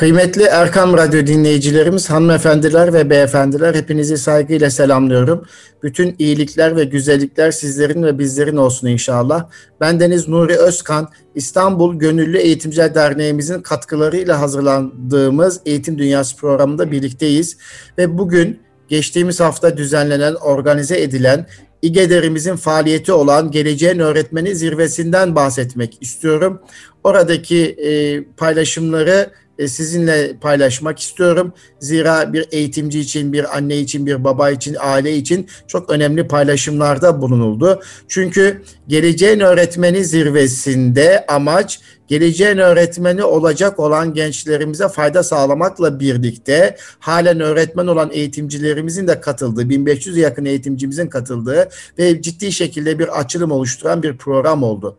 [0.00, 5.44] Kıymetli Erkam Radyo dinleyicilerimiz, hanımefendiler ve beyefendiler hepinizi saygıyla selamlıyorum.
[5.82, 9.48] Bütün iyilikler ve güzellikler sizlerin ve bizlerin olsun inşallah.
[9.80, 17.56] Ben Deniz Nuri Özkan, İstanbul Gönüllü Eğitimciler Derneğimizin katkılarıyla hazırlandığımız Eğitim Dünyası programında birlikteyiz.
[17.98, 21.46] Ve bugün geçtiğimiz hafta düzenlenen, organize edilen
[21.82, 26.60] İGEDER'imizin faaliyeti olan Geleceğin Öğretmeni Zirvesi'nden bahsetmek istiyorum.
[27.04, 29.30] Oradaki e, paylaşımları
[29.68, 31.52] sizinle paylaşmak istiyorum.
[31.80, 37.22] Zira bir eğitimci için, bir anne için, bir baba için, aile için çok önemli paylaşımlarda
[37.22, 37.80] bulunuldu.
[38.08, 41.80] Çünkü geleceğin öğretmeni zirvesinde amaç
[42.10, 50.16] geleceğin öğretmeni olacak olan gençlerimize fayda sağlamakla birlikte halen öğretmen olan eğitimcilerimizin de katıldığı, 1500
[50.16, 51.68] yakın eğitimcimizin katıldığı
[51.98, 54.98] ve ciddi şekilde bir açılım oluşturan bir program oldu.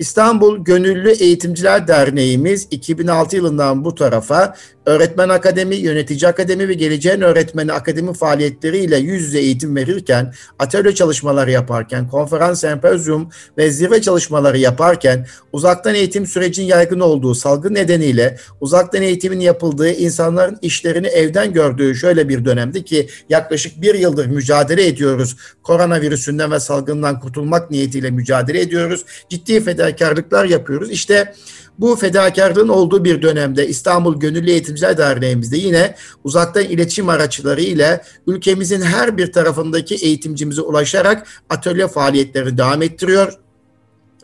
[0.00, 7.72] İstanbul Gönüllü Eğitimciler Derneğimiz 2006 yılından bu tarafa Öğretmen Akademi, Yönetici Akademi ve Geleceğin Öğretmeni
[7.72, 15.26] Akademi faaliyetleriyle yüz yüze eğitim verirken, atölye çalışmaları yaparken, konferans, sempozyum ve zirve çalışmaları yaparken,
[15.52, 22.28] uzaktan eğitim sürecinin yaygın olduğu salgın nedeniyle uzaktan eğitimin yapıldığı, insanların işlerini evden gördüğü şöyle
[22.28, 25.36] bir dönemdi ki yaklaşık bir yıldır mücadele ediyoruz.
[25.62, 29.04] Koronavirüsünden ve salgından kurtulmak niyetiyle mücadele ediyoruz.
[29.28, 30.90] Ciddi fedakarlıklar yapıyoruz.
[30.90, 31.34] İşte
[31.78, 38.80] bu fedakarlığın olduğu bir dönemde İstanbul Gönüllü Eğitimciler Derneğimizde yine uzaktan iletişim araçları ile ülkemizin
[38.80, 43.32] her bir tarafındaki eğitimcimize ulaşarak atölye faaliyetlerini devam ettiriyor.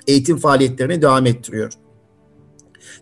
[0.07, 1.73] Eğitim faaliyetlerini devam ettiriyor.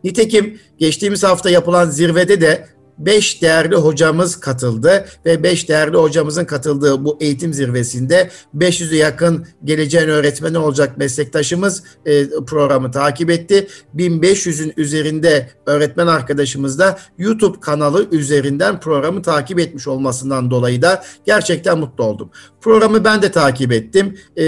[0.05, 7.05] Nitekim geçtiğimiz hafta yapılan zirvede de 5 değerli hocamız katıldı ve 5 değerli hocamızın katıldığı
[7.05, 13.69] bu eğitim zirvesinde 500'e yakın geleceğin öğretmeni olacak meslektaşımız e, programı takip etti.
[13.97, 21.79] 1500'ün üzerinde öğretmen arkadaşımız da YouTube kanalı üzerinden programı takip etmiş olmasından dolayı da gerçekten
[21.79, 22.31] mutlu oldum.
[22.61, 24.45] Programı ben de takip ettim e,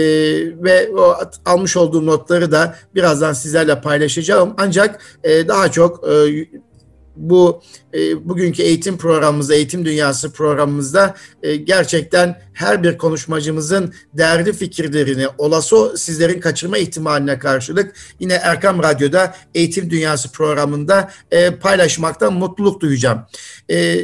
[0.62, 4.54] ve o almış olduğum notları da birazdan sizlerle paylaşacağım.
[4.58, 6.46] Ancak e, daha çok e,
[7.16, 7.62] bu
[7.94, 15.98] e, bugünkü eğitim programımızda, eğitim dünyası programımızda e, gerçekten her bir konuşmacımızın değerli fikirlerini olası
[15.98, 23.26] sizlerin kaçırma ihtimaline karşılık yine Erkam Radyo'da eğitim dünyası programında e, paylaşmaktan mutluluk duyacağım.
[23.70, 23.98] E,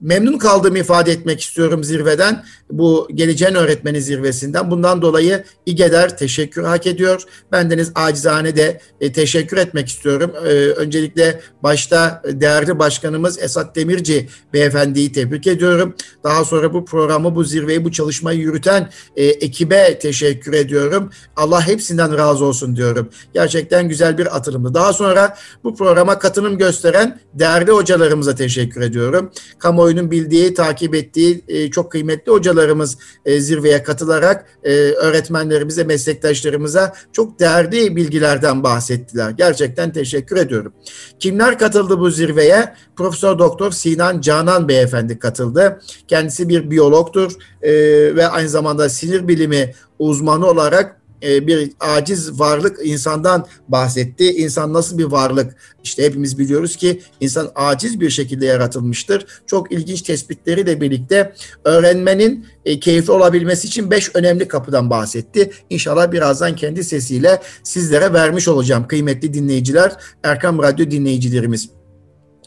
[0.00, 2.44] memnun kaldığımı ifade etmek istiyorum zirveden.
[2.70, 4.70] Bu geleceğin öğretmeni zirvesinden.
[4.70, 7.22] Bundan dolayı İGEDER teşekkür hak ediyor.
[7.52, 10.32] Bendeniz acizane de e, teşekkür etmek istiyorum.
[10.44, 15.94] E, öncelikle başta değerli başkanımız Esat Demirci beyefendiyi tebrik ediyorum.
[16.24, 21.10] Daha sonra bu programı, bu zirveyi, bu çalışmayı yürüten e, ekibe teşekkür ediyorum.
[21.36, 23.08] Allah hepsinden razı olsun diyorum.
[23.34, 24.74] Gerçekten güzel bir atılımdı.
[24.74, 29.30] Daha sonra bu programa katılım gösteren değerli hocalarımıza teşekkür ediyorum.
[29.58, 36.92] Kamuoyu kamuoyunun bildiği, takip ettiği e, çok kıymetli hocalarımız e, zirveye katılarak e, öğretmenlerimize, meslektaşlarımıza
[37.12, 39.30] çok değerli bilgilerden bahsettiler.
[39.30, 40.72] Gerçekten teşekkür ediyorum.
[41.20, 42.74] Kimler katıldı bu zirveye?
[42.96, 45.80] Profesör Doktor Sinan Canan Beyefendi katıldı.
[46.08, 47.32] Kendisi bir biyologtur
[47.62, 47.72] e,
[48.16, 54.32] ve aynı zamanda sinir bilimi uzmanı olarak e, bir aciz varlık insandan bahsetti.
[54.32, 55.56] İnsan nasıl bir varlık?
[55.84, 59.26] İşte hepimiz biliyoruz ki insan aciz bir şekilde yaratılmıştır.
[59.46, 61.34] Çok ilginç tespitleriyle birlikte
[61.64, 65.50] öğrenmenin e, keyifli olabilmesi için beş önemli kapıdan bahsetti.
[65.70, 69.92] İnşallah birazdan kendi sesiyle sizlere vermiş olacağım kıymetli dinleyiciler,
[70.22, 71.68] Erkam Radyo dinleyicilerimiz.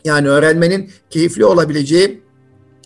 [0.05, 2.21] Yani öğrenmenin keyifli olabileceği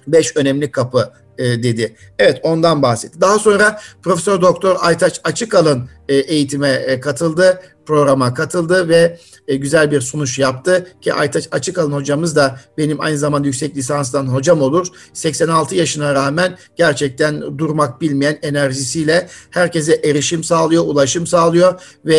[0.07, 1.95] beş önemli kapı e, dedi.
[2.19, 3.21] Evet ondan bahsetti.
[3.21, 9.91] Daha sonra Profesör Doktor Aytaç Açıkalın e, eğitime e, katıldı, programa katıldı ve e, güzel
[9.91, 14.87] bir sunuş yaptı ki Aytaç Açıkalın hocamız da benim aynı zamanda yüksek lisanstan hocam olur.
[15.13, 22.15] 86 yaşına rağmen gerçekten durmak bilmeyen enerjisiyle herkese erişim sağlıyor, ulaşım sağlıyor ve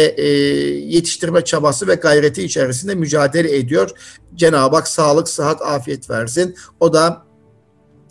[0.86, 3.90] yetiştirme çabası ve gayreti içerisinde mücadele ediyor.
[4.34, 6.56] Cenab-ı Hak sağlık, sıhhat, afiyet versin.
[6.80, 7.25] O da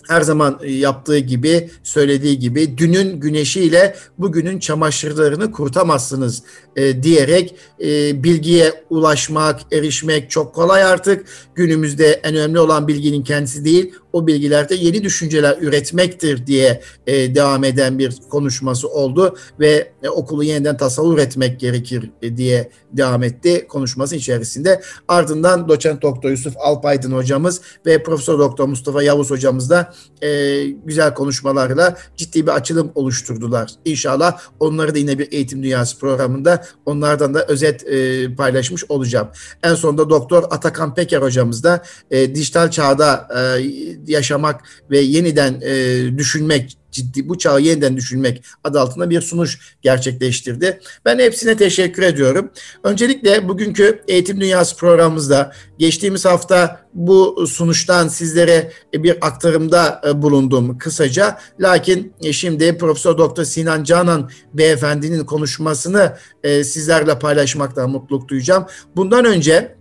[0.07, 6.43] her zaman e, yaptığı gibi, söylediği gibi dünün güneşiyle bugünün çamaşırlarını kurtamazsınız
[6.75, 11.25] e, diyerek e, bilgiye ulaşmak, erişmek çok kolay artık.
[11.55, 17.63] Günümüzde en önemli olan bilginin kendisi değil, o bilgilerde yeni düşünceler üretmektir diye e, devam
[17.63, 23.65] eden bir konuşması oldu ve e, okulu yeniden tasavvur etmek gerekir e, diye devam etti
[23.69, 24.81] konuşması içerisinde.
[25.07, 31.13] Ardından doçent doktor Yusuf Alpaydın hocamız ve profesör doktor Mustafa Yavuz hocamız da e, güzel
[31.13, 33.71] konuşmalarla ciddi bir açılım oluşturdular.
[33.85, 39.27] İnşallah onları da yine bir eğitim dünyası programında onlardan da özet e, paylaşmış olacağım.
[39.63, 46.17] En sonunda doktor Atakan Peker hocamız da e, dijital çağda e, yaşamak ve yeniden e,
[46.17, 50.79] düşünmek ciddi bu çağı yeniden düşünmek adı altında bir sunuş gerçekleştirdi.
[51.05, 52.51] Ben hepsine teşekkür ediyorum.
[52.83, 61.37] Öncelikle bugünkü Eğitim Dünyası programımızda geçtiğimiz hafta bu sunuştan sizlere bir aktarımda e, bulundum kısaca.
[61.59, 68.65] Lakin e, şimdi Profesör Doktor Sinan Canan beyefendinin konuşmasını e, sizlerle paylaşmaktan mutluluk duyacağım.
[68.95, 69.75] Bundan önce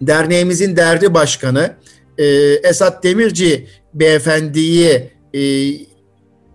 [0.00, 1.76] derneğimizin derdi başkanı
[2.62, 5.10] Esat Demirci beyefendiyi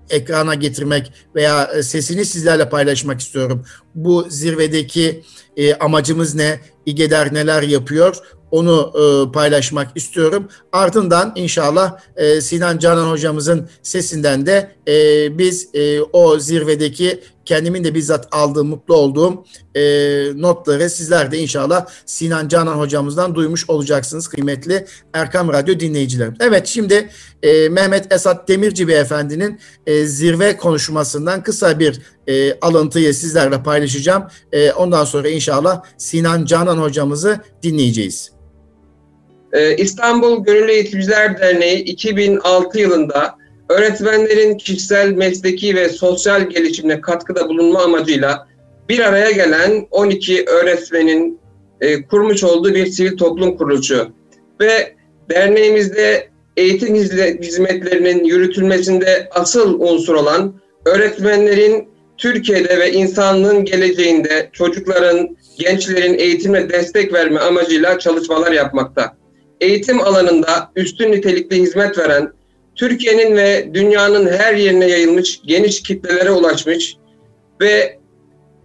[0.09, 3.65] ekrana getirmek veya e, sesini sizlerle paylaşmak istiyorum.
[3.95, 5.23] Bu zirvedeki
[5.57, 6.59] e, amacımız ne?
[6.85, 8.15] İGEDER neler yapıyor?
[8.51, 10.47] Onu e, paylaşmak istiyorum.
[10.71, 17.95] Ardından inşallah e, Sinan Canan hocamızın sesinden de e, biz e, o zirvedeki kendimin de
[17.95, 19.45] bizzat aldığım, mutlu olduğum
[19.75, 19.81] e,
[20.35, 26.35] notları sizler de inşallah Sinan Canan hocamızdan duymuş olacaksınız kıymetli Erkam Radyo dinleyicilerim.
[26.39, 27.09] Evet şimdi
[27.43, 34.23] e, Mehmet Esat Demirci Beyefendinin e, zirve konuşmasından kısa bir e, alıntıyı sizlerle paylaşacağım.
[34.51, 38.33] E, ondan sonra inşallah Sinan Canan hocamızı dinleyeceğiz.
[39.53, 43.35] Ee, İstanbul Gönüllü Eğitimciler Derneği 2006 yılında
[43.69, 48.47] öğretmenlerin kişisel, mesleki ve sosyal gelişimine katkıda bulunma amacıyla
[48.89, 51.39] bir araya gelen 12 öğretmenin
[51.81, 54.11] e, kurmuş olduğu bir sivil toplum kuruluşu.
[54.61, 54.95] Ve
[55.29, 56.27] derneğimizde
[56.57, 56.95] eğitim
[57.41, 60.53] hizmetlerinin yürütülmesinde asıl unsur olan
[60.85, 61.87] öğretmenlerin
[62.23, 69.17] Türkiye'de ve insanlığın geleceğinde çocukların, gençlerin eğitimine destek verme amacıyla çalışmalar yapmakta.
[69.61, 72.31] Eğitim alanında üstün nitelikli hizmet veren,
[72.75, 76.97] Türkiye'nin ve dünyanın her yerine yayılmış, geniş kitlelere ulaşmış
[77.61, 77.97] ve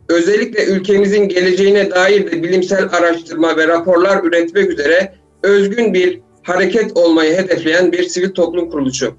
[0.08, 7.36] özellikle ülkemizin geleceğine dair de bilimsel araştırma ve raporlar üretmek üzere özgün bir hareket olmayı
[7.36, 9.14] hedefleyen bir sivil toplum kuruluşu.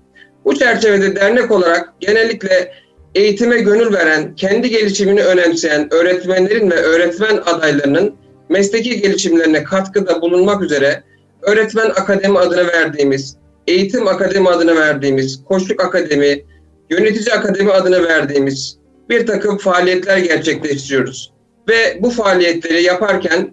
[0.46, 2.72] Bu çerçevede dernek olarak genellikle
[3.16, 8.16] eğitime gönül veren, kendi gelişimini önemseyen öğretmenlerin ve öğretmen adaylarının
[8.50, 11.04] mesleki gelişimlerine katkıda bulunmak üzere
[11.42, 13.36] öğretmen akademi adını verdiğimiz,
[13.68, 16.44] eğitim akademi adını verdiğimiz, koçluk akademi,
[16.90, 18.78] yönetici akademi adını verdiğimiz
[19.10, 21.34] bir takım faaliyetler gerçekleştiriyoruz.
[21.70, 23.52] Ve bu faaliyetleri yaparken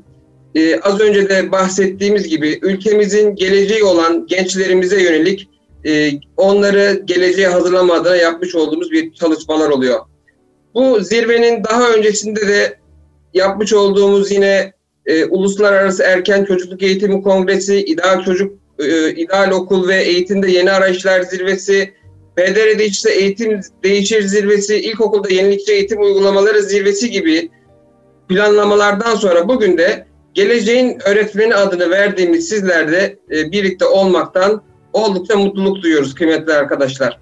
[0.54, 5.48] e, az önce de bahsettiğimiz gibi ülkemizin geleceği olan gençlerimize yönelik
[5.86, 10.00] e, onları geleceğe hazırlama adına yapmış olduğumuz bir çalışmalar oluyor.
[10.74, 12.78] Bu zirvenin daha öncesinde de
[13.34, 14.72] yapmış olduğumuz yine
[15.06, 21.22] e, Uluslararası Erken Çocukluk Eğitimi Kongresi, İdeal Çocuk, e, İdeal Okul ve Eğitimde Yeni Arayışlar
[21.22, 21.92] Zirvesi,
[22.36, 27.50] PDR'de işte Eğitim Değişir Zirvesi, İlkokulda Yenilikçi Eğitim Uygulamaları Zirvesi gibi
[28.28, 34.62] planlamalardan sonra bugün de geleceğin öğretmeni adını verdiğimiz sizlerle e, birlikte olmaktan
[34.96, 37.18] oldukça mutluluk duyuyoruz kıymetli arkadaşlar.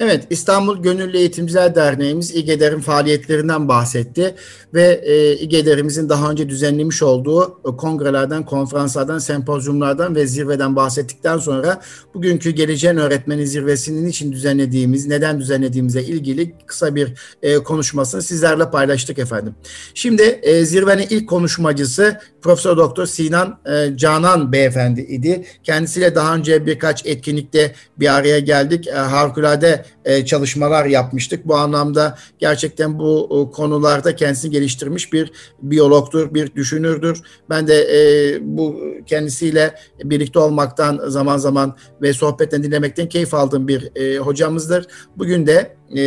[0.00, 4.34] Evet, İstanbul Gönüllü Eğitimciler Derneğimiz İGEDER'in faaliyetlerinden bahsetti
[4.74, 11.80] ve e, İGEDER'imizin daha önce düzenlemiş olduğu e, kongrelerden, konferanslardan, sempozyumlardan ve zirveden bahsettikten sonra
[12.14, 17.12] bugünkü Geleceğin Öğretmeni Zirvesi'nin için düzenlediğimiz, neden düzenlediğimize ilgili kısa bir
[17.42, 19.54] e, konuşmasını sizlerle paylaştık efendim.
[19.94, 25.44] Şimdi e, zirvenin ilk konuşmacısı Profesör Doktor Sinan e, Canan beyefendi idi.
[25.64, 28.88] Kendisiyle daha önce birkaç etkinlikte bir araya geldik.
[28.88, 31.48] E, harikulade e, çalışmalar yapmıştık.
[31.48, 37.20] Bu anlamda gerçekten bu e, konularda kendisini geliştirmiş bir biyologdur, bir düşünürdür.
[37.50, 39.74] Ben de e, bu kendisiyle
[40.04, 44.86] birlikte olmaktan zaman zaman ve sohbetten dinlemekten keyif aldığım bir e, hocamızdır.
[45.16, 46.02] Bugün de e,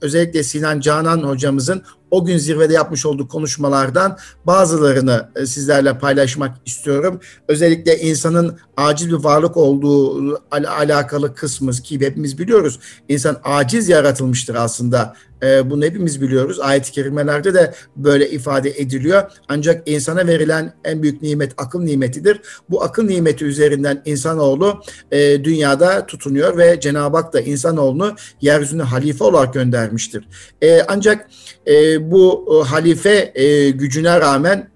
[0.00, 7.20] özellikle Sinan Canan hocamızın o gün zirvede yapmış olduğu konuşmalardan bazılarını e, sizlerle paylaşmak istiyorum.
[7.48, 12.78] Özellikle insanın acil bir varlık olduğu al- alakalı kısmı ki hepimiz biliyoruz.
[13.08, 15.14] İnsan aciz yaratılmıştır aslında.
[15.44, 16.60] E, bunu hepimiz biliyoruz.
[16.60, 19.22] Ayet-i kerimelerde de böyle ifade ediliyor.
[19.48, 22.40] Ancak insana verilen en büyük nimet akıl nimetidir.
[22.70, 29.24] Bu akıl nimeti üzerinden insanoğlu e, dünyada tutunuyor ve Cenab-ı Hak da insanoğlunu yeryüzüne halife
[29.24, 30.28] olarak göndermiştir.
[30.62, 31.30] E, ancak
[31.66, 34.70] e, bu e, halife e, gücüne rağmen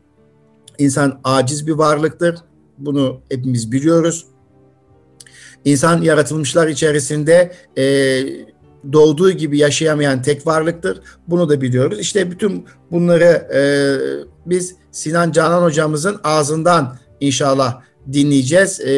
[0.78, 2.37] insan aciz bir varlıktır.
[2.78, 4.26] Bunu hepimiz biliyoruz.
[5.64, 7.84] İnsan yaratılmışlar içerisinde e,
[8.92, 11.00] doğduğu gibi yaşayamayan tek varlıktır.
[11.28, 11.99] Bunu da biliyoruz.
[12.00, 13.61] İşte bütün bunları e,
[14.47, 17.80] biz Sinan Canan hocamızın ağzından inşallah
[18.12, 18.80] dinleyeceğiz.
[18.80, 18.92] E,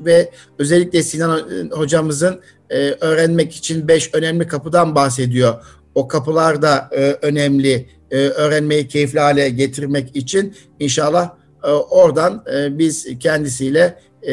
[0.00, 2.40] ve özellikle Sinan hocamızın
[2.70, 5.54] e, öğrenmek için beş önemli kapıdan bahsediyor.
[5.94, 7.88] O kapılar da e, önemli.
[8.10, 11.30] E, öğrenmeyi keyifli hale getirmek için inşallah
[11.64, 14.32] e, oradan e, biz kendisiyle e,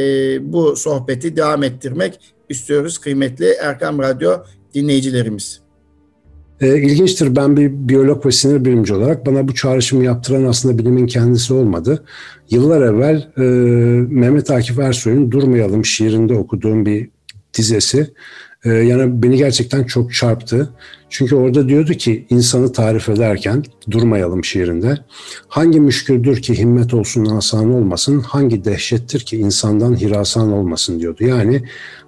[0.54, 2.20] bu sohbeti devam ettirmek
[2.54, 4.32] istiyoruz kıymetli Erkam Radyo
[4.74, 5.64] dinleyicilerimiz.
[6.62, 11.08] E, ilginçtir ben bir biyolog ve sinir bilimci olarak bana bu çağrışımı yaptıran aslında bilimin
[11.08, 12.06] kendisi olmadı.
[12.50, 13.42] Yıllar evvel e,
[14.14, 17.10] Mehmet Akif Ersoy'un Durmayalım şiirinde okuduğum bir
[17.54, 18.14] dizesi
[18.66, 20.70] e, yani beni gerçekten çok çarptı.
[21.10, 24.98] Çünkü orada diyordu ki insanı tarif ederken durmayalım şiirinde.
[25.48, 31.24] Hangi müşküldür ki himmet olsun asan olmasın, hangi dehşettir ki insandan hirasan olmasın diyordu.
[31.24, 31.64] Yani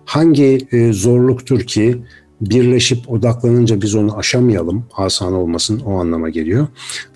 [0.06, 1.98] hangi e, zorluktur ki
[2.42, 6.68] birleşip odaklanınca biz onu aşamayalım, asan olmasın o anlama geliyor.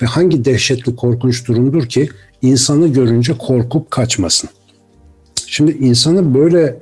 [0.01, 2.09] Ve hangi dehşetli korkunç durumdur ki
[2.41, 4.49] insanı görünce korkup kaçmasın.
[5.47, 6.79] Şimdi insanı böyle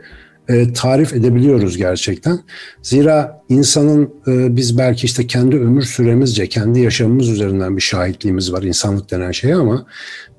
[0.50, 2.39] e, tarif edebiliyoruz gerçekten.
[2.82, 8.63] Zira insanın e, biz belki işte kendi ömür süremizce, kendi yaşamımız üzerinden bir şahitliğimiz var
[8.63, 9.86] insanlık denen şeye ama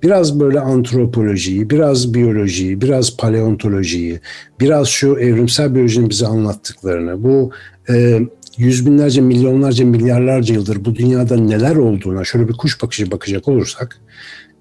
[0.02, 4.20] biraz böyle antropolojiyi, biraz biyolojiyi, biraz paleontolojiyi,
[4.60, 7.50] biraz şu evrimsel biyolojinin bize anlattıklarını, bu
[7.88, 8.20] e,
[8.56, 14.00] yüz binlerce, milyonlarca, milyarlarca yıldır bu dünyada neler olduğuna şöyle bir kuş bakışı bakacak olursak,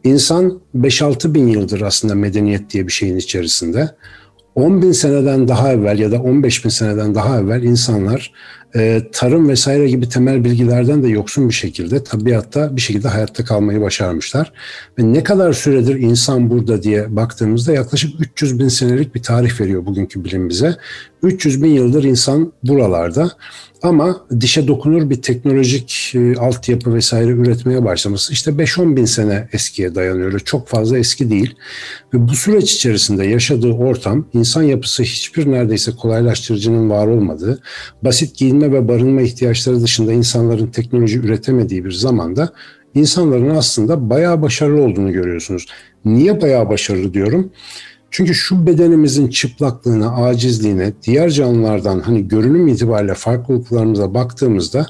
[0.04, 3.90] insan 5-6 bin yıldır aslında medeniyet diye bir şeyin içerisinde.
[4.58, 8.34] 10 bin seneden daha evvel ya da 15 bin seneden daha evvel insanlar
[8.76, 13.82] e, tarım vesaire gibi temel bilgilerden de yoksun bir şekilde tabiatta bir şekilde hayatta kalmayı
[13.82, 14.54] başarmışlar.
[15.00, 19.86] Ve ne kadar süredir insan burada diye baktığımızda yaklaşık 300 bin senelik bir tarih veriyor
[19.86, 20.76] bugünkü bilim bize.
[21.24, 23.32] 300 bin yıldır insan buralarda
[23.88, 29.96] ama dişe dokunur bir teknolojik e, altyapı vesaire üretmeye başlaması işte 5-10 bin sene eskiye
[29.96, 30.40] dayanıyor.
[30.40, 31.56] Çok fazla eski değil.
[32.14, 37.62] Ve bu süreç içerisinde yaşadığı ortam insan yapısı hiçbir neredeyse kolaylaştırıcının var olmadığı,
[38.02, 42.54] basit giyinme ve barınma ihtiyaçları dışında insanların teknoloji üretemediği bir zamanda
[42.94, 45.66] insanların aslında bayağı başarılı olduğunu görüyorsunuz.
[46.06, 47.52] Niye bayağı başarılı diyorum?
[48.12, 54.88] Çünkü şu bedenimizin çıplaklığına, acizliğine, diğer canlılardan hani görünüm itibariyle farklılıklarımıza baktığımızda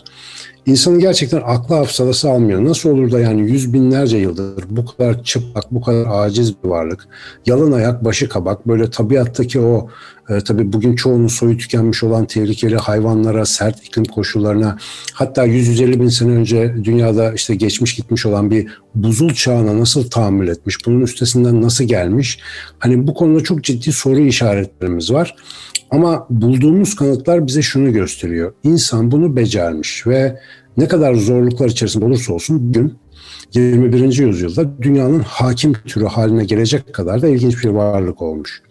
[0.68, 2.66] insanın gerçekten aklı hafsalası almıyor.
[2.66, 7.08] Nasıl olur da yani yüz binlerce yıldır bu kadar çıplak, bu kadar aciz bir varlık,
[7.46, 9.90] yalın ayak, başı kabak, böyle tabiattaki o
[10.30, 14.78] e, tabii bugün çoğunun soyu tükenmiş olan tehlikeli hayvanlara, sert iklim koşullarına,
[15.14, 20.48] hatta 150 bin sene önce dünyada işte geçmiş gitmiş olan bir buzul çağına nasıl tahammül
[20.48, 22.40] etmiş, bunun üstesinden nasıl gelmiş?
[22.80, 25.36] Hani bu konuda çok ciddi soru işaretlerimiz var.
[25.92, 28.54] Ama bulduğumuz kanıtlar bize şunu gösteriyor.
[28.64, 30.40] İnsan bunu becermiş ve
[30.78, 32.98] ne kadar zorluklar içerisinde olursa olsun gün
[33.54, 34.18] 21.
[34.18, 38.62] yüzyılda dünyanın hakim türü haline gelecek kadar da ilginç bir varlık olmuş.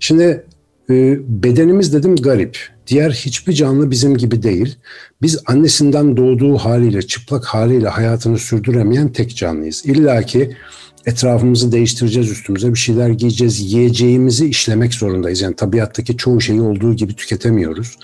[0.00, 0.46] Şimdi
[0.90, 2.58] e, bedenimiz dedim garip.
[2.86, 4.76] Diğer hiçbir canlı bizim gibi değil.
[5.22, 9.86] Biz annesinden doğduğu haliyle, çıplak haliyle hayatını sürdüremeyen tek canlıyız.
[9.86, 10.56] İlla ki
[11.06, 15.40] etrafımızı değiştireceğiz üstümüze bir şeyler giyeceğiz yiyeceğimizi işlemek zorundayız.
[15.40, 17.98] Yani tabiattaki çoğu şeyi olduğu gibi tüketemiyoruz.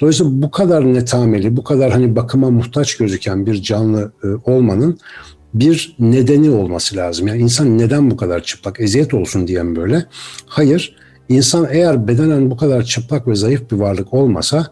[0.00, 4.98] Dolayısıyla bu kadar netameli, bu kadar hani bakıma muhtaç gözüken bir canlı e, olmanın
[5.54, 7.26] bir nedeni olması lazım.
[7.26, 10.04] Yani insan neden bu kadar çıplak, eziyet olsun diyen böyle.
[10.46, 10.96] Hayır,
[11.28, 14.66] insan eğer bedenen bu kadar çıplak ve zayıf bir varlık olmasa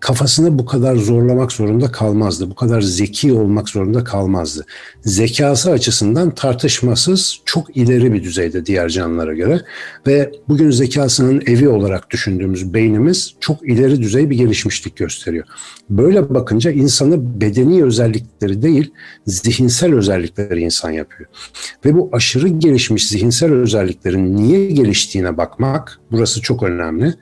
[0.00, 2.50] kafasını bu kadar zorlamak zorunda kalmazdı.
[2.50, 4.66] Bu kadar zeki olmak zorunda kalmazdı.
[5.04, 9.60] Zekası açısından tartışmasız çok ileri bir düzeyde diğer canlılara göre
[10.06, 15.46] ve bugün zekasının evi olarak düşündüğümüz beynimiz çok ileri düzey bir gelişmişlik gösteriyor.
[15.90, 18.92] Böyle bakınca insanı bedeni özellikleri değil,
[19.26, 21.30] zihinsel özellikleri insan yapıyor.
[21.84, 27.14] Ve bu aşırı gelişmiş zihinsel özelliklerin niye geliştiğine bakmak burası çok önemli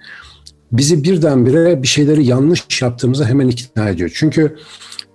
[0.78, 4.11] bizi birdenbire bir şeyleri yanlış yaptığımıza hemen ikna ediyor.
[4.14, 4.57] Çünkü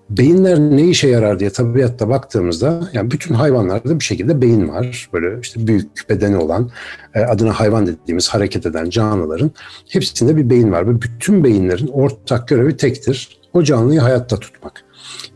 [0.10, 5.10] beyinler ne işe yarar diye tabiatta baktığımızda yani bütün hayvanlarda bir şekilde beyin var.
[5.14, 6.72] Böyle işte büyük bedeni olan
[7.16, 9.52] e, adına hayvan dediğimiz hareket eden canlıların
[9.90, 10.88] hepsinde bir beyin var.
[10.88, 13.40] Ve bütün beyinlerin ortak görevi tektir.
[13.54, 14.84] O canlıyı hayatta tutmak.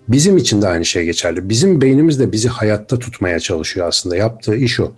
[0.07, 1.49] Bizim için de aynı şey geçerli.
[1.49, 4.15] Bizim beynimiz de bizi hayatta tutmaya çalışıyor aslında.
[4.15, 4.91] Yaptığı iş o.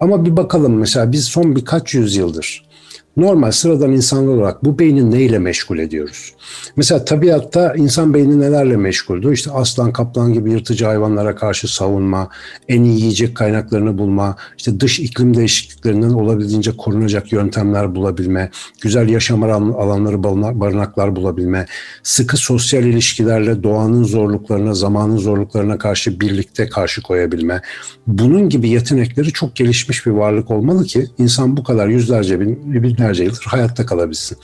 [0.00, 2.69] Ama bir bakalım mesela biz son birkaç yüzyıldır
[3.16, 6.34] normal sıradan insanlar olarak bu beyni neyle meşgul ediyoruz?
[6.76, 9.32] Mesela tabiatta insan beyni nelerle meşguldü?
[9.32, 12.28] İşte aslan, kaplan gibi yırtıcı hayvanlara karşı savunma,
[12.68, 18.50] en iyi yiyecek kaynaklarını bulma, işte dış iklim değişikliklerinden olabildiğince korunacak yöntemler bulabilme,
[18.80, 20.22] güzel yaşam alanları,
[20.60, 21.66] barınaklar bulabilme,
[22.02, 27.62] sıkı sosyal ilişkilerle doğanın zorluklarına, zamanın zorluklarına karşı birlikte karşı koyabilme.
[28.06, 33.24] Bunun gibi yetenekleri çok gelişmiş bir varlık olmalı ki insan bu kadar yüzlerce bin, binlerce
[33.24, 34.38] yıldır hayatta kalabilsin.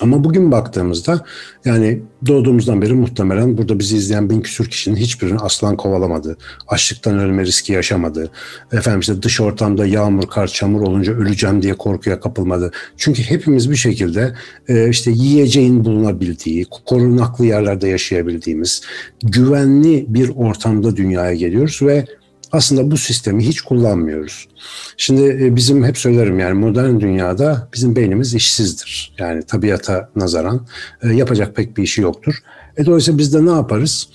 [0.00, 1.24] Ama bugün baktığımızda
[1.64, 6.36] yani doğduğumuzdan beri muhtemelen burada bizi izleyen bin küsür kişinin hiçbirini aslan kovalamadı.
[6.68, 8.30] Açlıktan ölme riski yaşamadı.
[8.72, 12.70] Efendim işte dış ortamda yağmur, kar, çamur olunca öleceğim diye korkuya kapılmadı.
[12.96, 14.34] Çünkü hepimiz bir şekilde
[14.68, 18.82] e, işte yiyeceğin bulunabildiği, korunaklı yerlerde yaşayabildiğimiz,
[19.22, 22.04] güvenli bir ortamda dünyaya geliyoruz ve
[22.52, 24.48] aslında bu sistemi hiç kullanmıyoruz.
[24.96, 29.14] Şimdi e, bizim hep söylerim yani modern dünyada bizim beynimiz işsizdir.
[29.18, 30.66] Yani tabiata nazaran
[31.02, 32.34] e, yapacak pek bir işi yoktur.
[32.76, 34.08] E dolayısıyla biz de ne yaparız?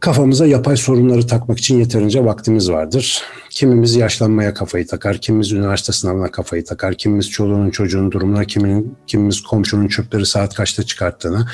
[0.00, 3.22] Kafamıza yapay sorunları takmak için yeterince vaktimiz vardır.
[3.58, 9.40] Kimimiz yaşlanmaya kafayı takar, kimimiz üniversite sınavına kafayı takar, kimimiz çoluğunun çocuğun durumuna, kimin, kimimiz
[9.40, 11.46] komşunun çöpleri saat kaçta çıkarttığına,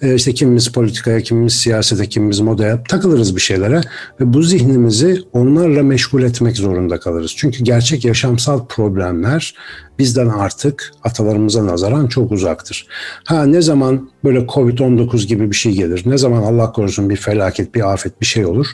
[0.00, 3.80] e, işte kimimiz politikaya, kimimiz siyasete, kimimiz modaya takılırız bir şeylere
[4.20, 7.32] ve bu zihnimizi onlarla meşgul etmek zorunda kalırız.
[7.36, 9.54] Çünkü gerçek yaşamsal problemler
[10.02, 12.86] bizden artık atalarımıza nazaran çok uzaktır.
[13.24, 17.74] Ha ne zaman böyle Covid-19 gibi bir şey gelir, ne zaman Allah korusun bir felaket,
[17.74, 18.66] bir afet, bir şey olur,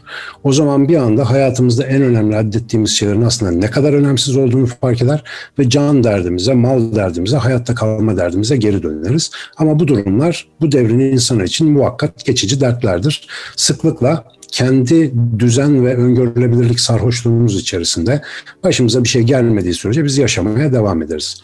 [0.45, 5.03] o zaman bir anda hayatımızda en önemli adettiğimiz şeylerin aslında ne kadar önemsiz olduğunu fark
[5.03, 5.25] eder
[5.59, 9.31] ve can derdimize, mal derdimize, hayatta kalma derdimize geri döneriz.
[9.57, 13.29] Ama bu durumlar bu devrin insanı için muhakkak geçici dertlerdir.
[13.57, 18.23] Sıklıkla kendi düzen ve öngörülebilirlik sarhoşluğumuz içerisinde
[18.65, 21.43] başımıza bir şey gelmediği sürece biz yaşamaya devam ederiz.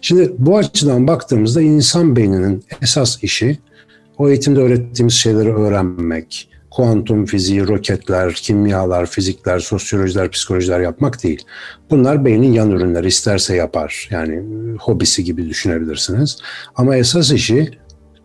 [0.00, 3.58] Şimdi bu açıdan baktığımızda insan beyninin esas işi
[4.18, 11.44] o eğitimde öğrettiğimiz şeyleri öğrenmek, kuantum fiziği, roketler, kimyalar, fizikler, sosyolojiler, psikolojiler yapmak değil.
[11.90, 14.08] Bunlar beynin yan ürünleri isterse yapar.
[14.10, 14.42] Yani
[14.78, 16.38] hobisi gibi düşünebilirsiniz.
[16.76, 17.70] Ama esas işi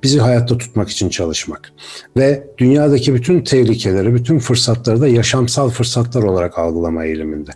[0.03, 1.71] bizi hayatta tutmak için çalışmak.
[2.17, 7.51] Ve dünyadaki bütün tehlikeleri, bütün fırsatları da yaşamsal fırsatlar olarak algılama eğiliminde.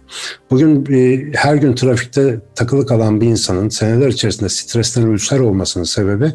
[0.52, 6.34] Bugün e, her gün trafikte takılı kalan bir insanın seneler içerisinde stresten ülser olmasının sebebi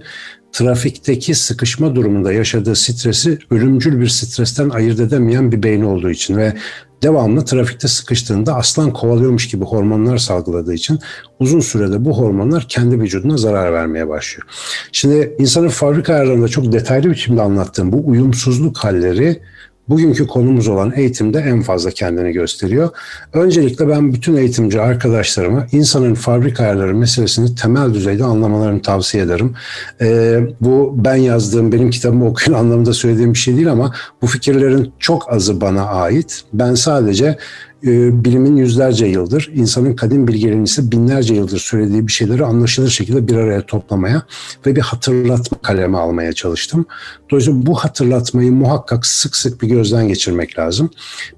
[0.53, 6.55] trafikteki sıkışma durumunda yaşadığı stresi ölümcül bir stresten ayırt edemeyen bir beyni olduğu için ve
[7.03, 10.99] devamlı trafikte sıkıştığında aslan kovalıyormuş gibi hormonlar salgıladığı için
[11.41, 14.47] uzun sürede bu hormonlar kendi vücuduna zarar vermeye başlıyor.
[14.93, 19.41] Şimdi insanın fabrika ayarlarında çok detaylı biçimde anlattığım bu uyumsuzluk halleri
[19.91, 22.91] bugünkü konumuz olan eğitimde en fazla kendini gösteriyor.
[23.33, 29.55] Öncelikle ben bütün eğitimci arkadaşlarıma insanın fabrika ayarları meselesini temel düzeyde anlamalarını tavsiye ederim.
[30.01, 34.93] Ee, bu ben yazdığım, benim kitabımı okuyun anlamında söylediğim bir şey değil ama bu fikirlerin
[34.99, 36.43] çok azı bana ait.
[36.53, 37.39] Ben sadece
[37.87, 43.37] e, bilimin yüzlerce yıldır, insanın kadim bilgeliğini binlerce yıldır söylediği bir şeyleri anlaşılır şekilde bir
[43.37, 44.23] araya toplamaya
[44.67, 46.87] ve bir hatırlatma kalemi almaya çalıştım.
[47.31, 50.91] Dolayısıyla bu hatırlatmayı muhakkak sık sık bir gözden geçirmek lazım.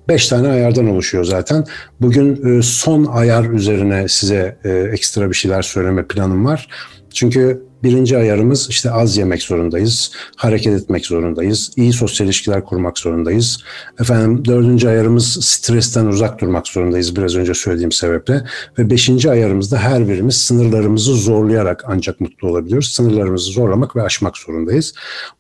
[0.09, 1.65] Beş tane ayardan oluşuyor zaten.
[2.01, 6.69] Bugün e, son ayar üzerine size e, ekstra bir şeyler söyleme planım var.
[7.15, 13.59] Çünkü Birinci ayarımız işte az yemek zorundayız, hareket etmek zorundayız, iyi sosyal ilişkiler kurmak zorundayız.
[14.01, 18.45] Efendim dördüncü ayarımız stresten uzak durmak zorundayız biraz önce söylediğim sebeple.
[18.79, 22.89] Ve beşinci ayarımızda her birimiz sınırlarımızı zorlayarak ancak mutlu olabiliyoruz.
[22.93, 24.95] Sınırlarımızı zorlamak ve aşmak zorundayız.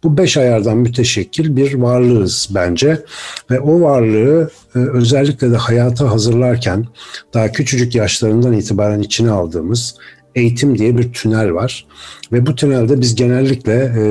[0.05, 3.05] Bu beş ayardan müteşekkil bir varlığız bence.
[3.51, 6.87] Ve o varlığı e, özellikle de hayata hazırlarken
[7.35, 9.95] daha küçücük yaşlarından itibaren içine aldığımız
[10.35, 11.87] eğitim diye bir tünel var.
[12.33, 14.03] Ve bu tünelde biz genellikle e,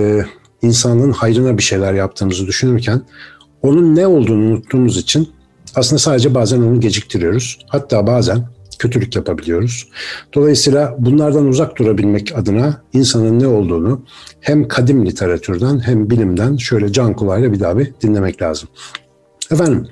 [0.62, 3.01] insanlığın hayrına bir şeyler yaptığımızı düşünürken
[3.62, 5.29] onun ne olduğunu unuttuğumuz için
[5.75, 7.60] aslında sadece bazen onu geciktiriyoruz.
[7.67, 8.45] Hatta bazen
[8.79, 9.88] kötülük yapabiliyoruz.
[10.34, 14.01] Dolayısıyla bunlardan uzak durabilmek adına insanın ne olduğunu
[14.39, 18.69] hem kadim literatürden hem bilimden şöyle can kulağıyla bir daha bir dinlemek lazım.
[19.51, 19.88] Efendim,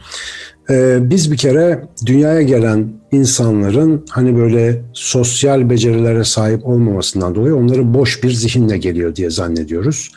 [0.69, 7.93] ee, biz bir kere dünyaya gelen insanların hani böyle sosyal becerilere sahip olmamasından dolayı onları
[7.93, 10.11] boş bir zihinle geliyor diye zannediyoruz.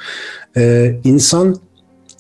[0.57, 1.57] Ee, insan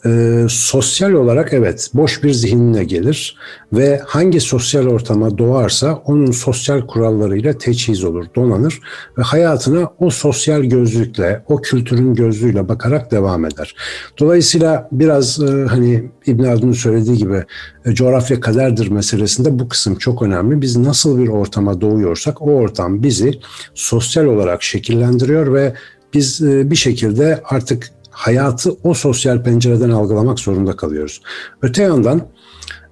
[0.07, 3.37] e, sosyal olarak evet boş bir zihinle gelir
[3.73, 8.81] ve hangi sosyal ortama doğarsa onun sosyal kurallarıyla teçhiz olur, donanır
[9.19, 13.75] ve hayatına o sosyal gözlükle, o kültürün gözlüğüyle bakarak devam eder.
[14.19, 17.45] Dolayısıyla biraz e, hani İbn Haldun'un söylediği gibi
[17.85, 20.61] e, coğrafya kaderdir meselesinde bu kısım çok önemli.
[20.61, 23.41] Biz nasıl bir ortama doğuyorsak o ortam bizi
[23.75, 25.75] sosyal olarak şekillendiriyor ve
[26.15, 31.23] biz e, bir şekilde artık hayatı o sosyal pencereden algılamak zorunda kalıyoruz.
[31.63, 32.23] Öte yandan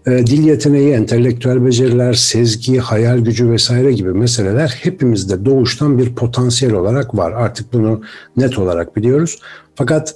[0.07, 6.75] e, dil yeteneği, entelektüel beceriler, sezgi, hayal gücü vesaire gibi meseleler hepimizde doğuştan bir potansiyel
[6.75, 7.33] olarak var.
[7.33, 8.03] Artık bunu
[8.37, 9.39] net olarak biliyoruz.
[9.75, 10.15] Fakat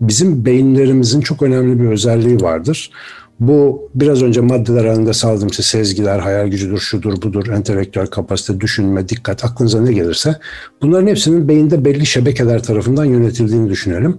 [0.00, 2.90] bizim beyinlerimizin çok önemli bir özelliği vardır.
[3.40, 9.08] Bu biraz önce maddeler halinde saldığım işte sezgiler, hayal gücüdür, şudur, budur, entelektüel kapasite, düşünme,
[9.08, 10.36] dikkat, aklınıza ne gelirse
[10.82, 14.18] bunların hepsinin beyinde belli şebekeler tarafından yönetildiğini düşünelim.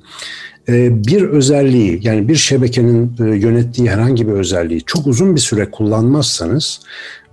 [0.69, 5.71] Ee, bir özelliği yani bir şebekenin e, yönettiği herhangi bir özelliği çok uzun bir süre
[5.71, 6.79] kullanmazsanız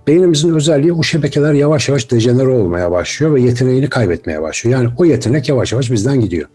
[0.07, 4.79] beynimizin özelliği o şebekeler yavaş yavaş dejenere olmaya başlıyor ve yeteneğini kaybetmeye başlıyor.
[4.79, 6.47] Yani o yetenek yavaş yavaş bizden gidiyor.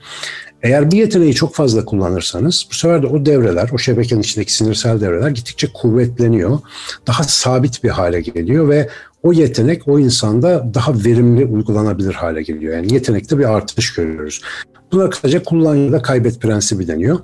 [0.63, 5.01] Eğer bir yeteneği çok fazla kullanırsanız bu sefer de o devreler, o şebekenin içindeki sinirsel
[5.01, 6.59] devreler gittikçe kuvvetleniyor.
[7.07, 8.89] Daha sabit bir hale geliyor ve
[9.23, 12.75] o yetenek o insanda daha verimli uygulanabilir hale geliyor.
[12.75, 14.41] Yani yetenekte bir artış görüyoruz.
[14.93, 17.19] Buna kısaca kullan ya da kaybet prensibi deniyor.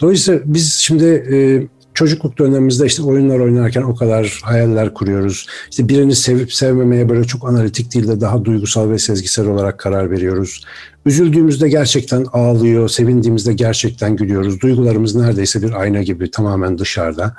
[0.00, 5.46] Dolayısıyla biz şimdi çocukluk dönemimizde işte oyunlar oynarken o kadar hayaller kuruyoruz.
[5.70, 10.10] İşte birini sevip sevmemeye böyle çok analitik değil de daha duygusal ve sezgisel olarak karar
[10.10, 10.64] veriyoruz.
[11.06, 14.60] Üzüldüğümüzde gerçekten ağlıyor, sevindiğimizde gerçekten gülüyoruz.
[14.60, 17.36] Duygularımız neredeyse bir ayna gibi tamamen dışarıda.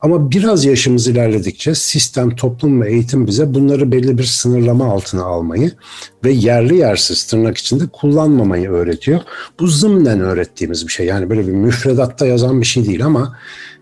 [0.00, 5.72] Ama biraz yaşımız ilerledikçe sistem, toplum ve eğitim bize bunları belli bir sınırlama altına almayı
[6.24, 9.20] ve yerli yersiz tırnak içinde kullanmamayı öğretiyor.
[9.60, 11.06] Bu zımnen öğrettiğimiz bir şey.
[11.06, 13.36] Yani böyle bir müfredatta yazan bir şey değil ama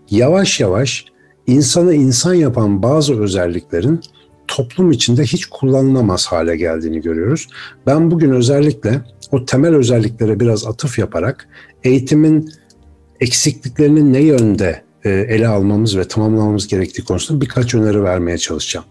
[0.09, 1.05] yavaş yavaş
[1.47, 4.01] insanı insan yapan bazı özelliklerin
[4.47, 7.47] toplum içinde hiç kullanılamaz hale geldiğini görüyoruz.
[7.85, 11.47] Ben bugün özellikle o temel özelliklere biraz atıf yaparak
[11.83, 12.51] eğitimin
[13.19, 18.85] eksikliklerini ne yönde e, ele almamız ve tamamlamamız gerektiği konusunda birkaç öneri vermeye çalışacağım.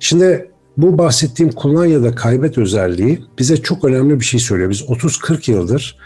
[0.00, 4.70] Şimdi bu bahsettiğim kullan ya da kaybet özelliği bize çok önemli bir şey söylüyor.
[4.70, 5.98] Biz 30-40 yıldır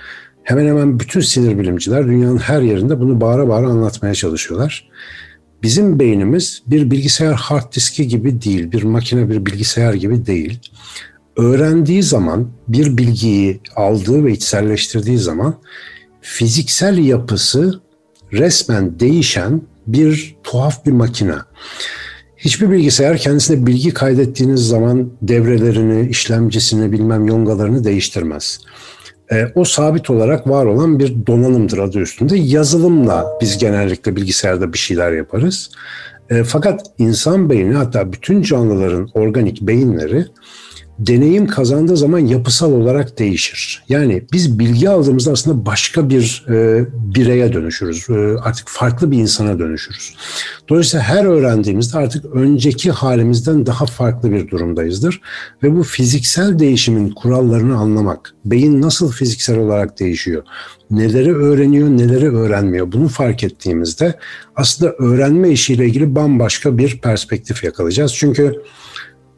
[0.44, 4.88] hemen hemen bütün sinir bilimciler dünyanın her yerinde bunu bağıra bağıra anlatmaya çalışıyorlar.
[5.62, 10.60] Bizim beynimiz bir bilgisayar hard diski gibi değil, bir makine bir bilgisayar gibi değil.
[11.36, 15.54] Öğrendiği zaman bir bilgiyi aldığı ve içselleştirdiği zaman
[16.20, 17.80] fiziksel yapısı
[18.32, 21.34] resmen değişen bir tuhaf bir makine.
[22.36, 28.60] Hiçbir bilgisayar kendisine bilgi kaydettiğiniz zaman devrelerini, işlemcisini, bilmem yongalarını değiştirmez.
[29.32, 32.36] E, o sabit olarak var olan bir donanımdır adı üstünde.
[32.36, 35.70] Yazılımla biz genellikle bilgisayarda bir şeyler yaparız.
[36.30, 40.26] E, fakat insan beyni hatta bütün canlıların organik beyinleri
[40.98, 43.84] deneyim kazandığı zaman yapısal olarak değişir.
[43.88, 48.06] Yani biz bilgi aldığımızda aslında başka bir e, bireye dönüşürüz.
[48.10, 50.14] E, artık farklı bir insana dönüşürüz.
[50.68, 55.20] Dolayısıyla her öğrendiğimizde artık önceki halimizden daha farklı bir durumdayızdır.
[55.62, 60.42] Ve bu fiziksel değişimin kurallarını anlamak, beyin nasıl fiziksel olarak değişiyor,
[60.90, 64.18] neleri öğreniyor, neleri öğrenmiyor bunu fark ettiğimizde
[64.56, 68.14] aslında öğrenme işiyle ilgili bambaşka bir perspektif yakalayacağız.
[68.14, 68.62] Çünkü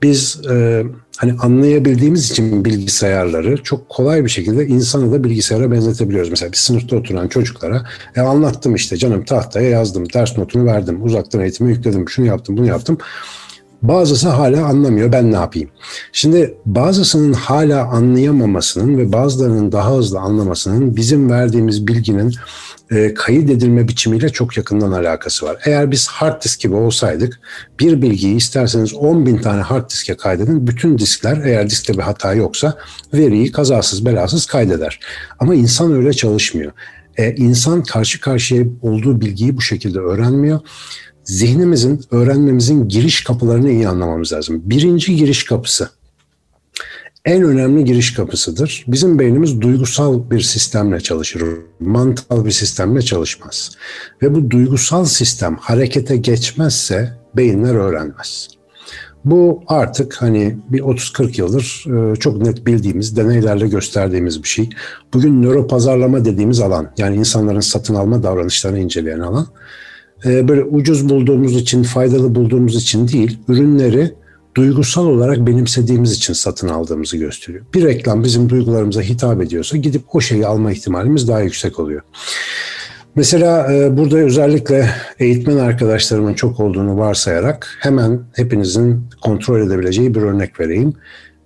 [0.03, 0.85] biz e,
[1.17, 6.31] hani anlayabildiğimiz için bilgisayarları çok kolay bir şekilde insanı da bilgisayara benzetebiliyoruz.
[6.31, 7.83] Mesela bir sınıfta oturan çocuklara
[8.17, 12.67] e, anlattım işte canım tahtaya yazdım, ders notunu verdim, uzaktan eğitimi yükledim, şunu yaptım, bunu
[12.67, 12.99] yaptım.
[13.83, 15.71] Bazısı hala anlamıyor ben ne yapayım.
[16.13, 22.35] Şimdi bazısının hala anlayamamasının ve bazılarının daha hızlı anlamasının bizim verdiğimiz bilginin
[22.91, 25.57] e, kayıt edilme biçimiyle çok yakından alakası var.
[25.65, 27.41] Eğer biz hard disk gibi olsaydık
[27.81, 30.67] bir bilgiyi isterseniz 10 bin tane hard diske kaydedin.
[30.67, 32.79] Bütün diskler eğer diskte bir hata yoksa
[33.15, 35.01] veriyi kazasız belasız kaydeder.
[35.39, 36.73] Ama insan öyle çalışmıyor.
[37.17, 40.61] E, insan karşı karşıya olduğu bilgiyi bu şekilde öğrenmiyor
[41.25, 44.63] zihnimizin, öğrenmemizin giriş kapılarını iyi anlamamız lazım.
[44.65, 45.89] Birinci giriş kapısı
[47.25, 48.85] en önemli giriş kapısıdır.
[48.89, 51.43] Bizim beynimiz duygusal bir sistemle çalışır.
[51.81, 53.71] Mantal bir sistemle çalışmaz.
[54.23, 58.49] Ve bu duygusal sistem harekete geçmezse beyinler öğrenmez.
[59.25, 64.69] Bu artık hani bir 30-40 yıldır e, çok net bildiğimiz, deneylerle gösterdiğimiz bir şey.
[65.15, 69.47] Bugün nöropazarlama dediğimiz alan, yani insanların satın alma davranışlarını inceleyen alan,
[70.25, 74.15] e, böyle ucuz bulduğumuz için, faydalı bulduğumuz için değil, ürünleri
[74.55, 77.65] duygusal olarak benimsediğimiz için satın aldığımızı gösteriyor.
[77.75, 82.03] Bir reklam bizim duygularımıza hitap ediyorsa gidip o şeyi alma ihtimalimiz daha yüksek oluyor.
[83.17, 90.61] Mesela e, burada özellikle eğitmen arkadaşlarımın çok olduğunu varsayarak hemen hepinizin kontrol edebileceği bir örnek
[90.61, 90.95] vereyim.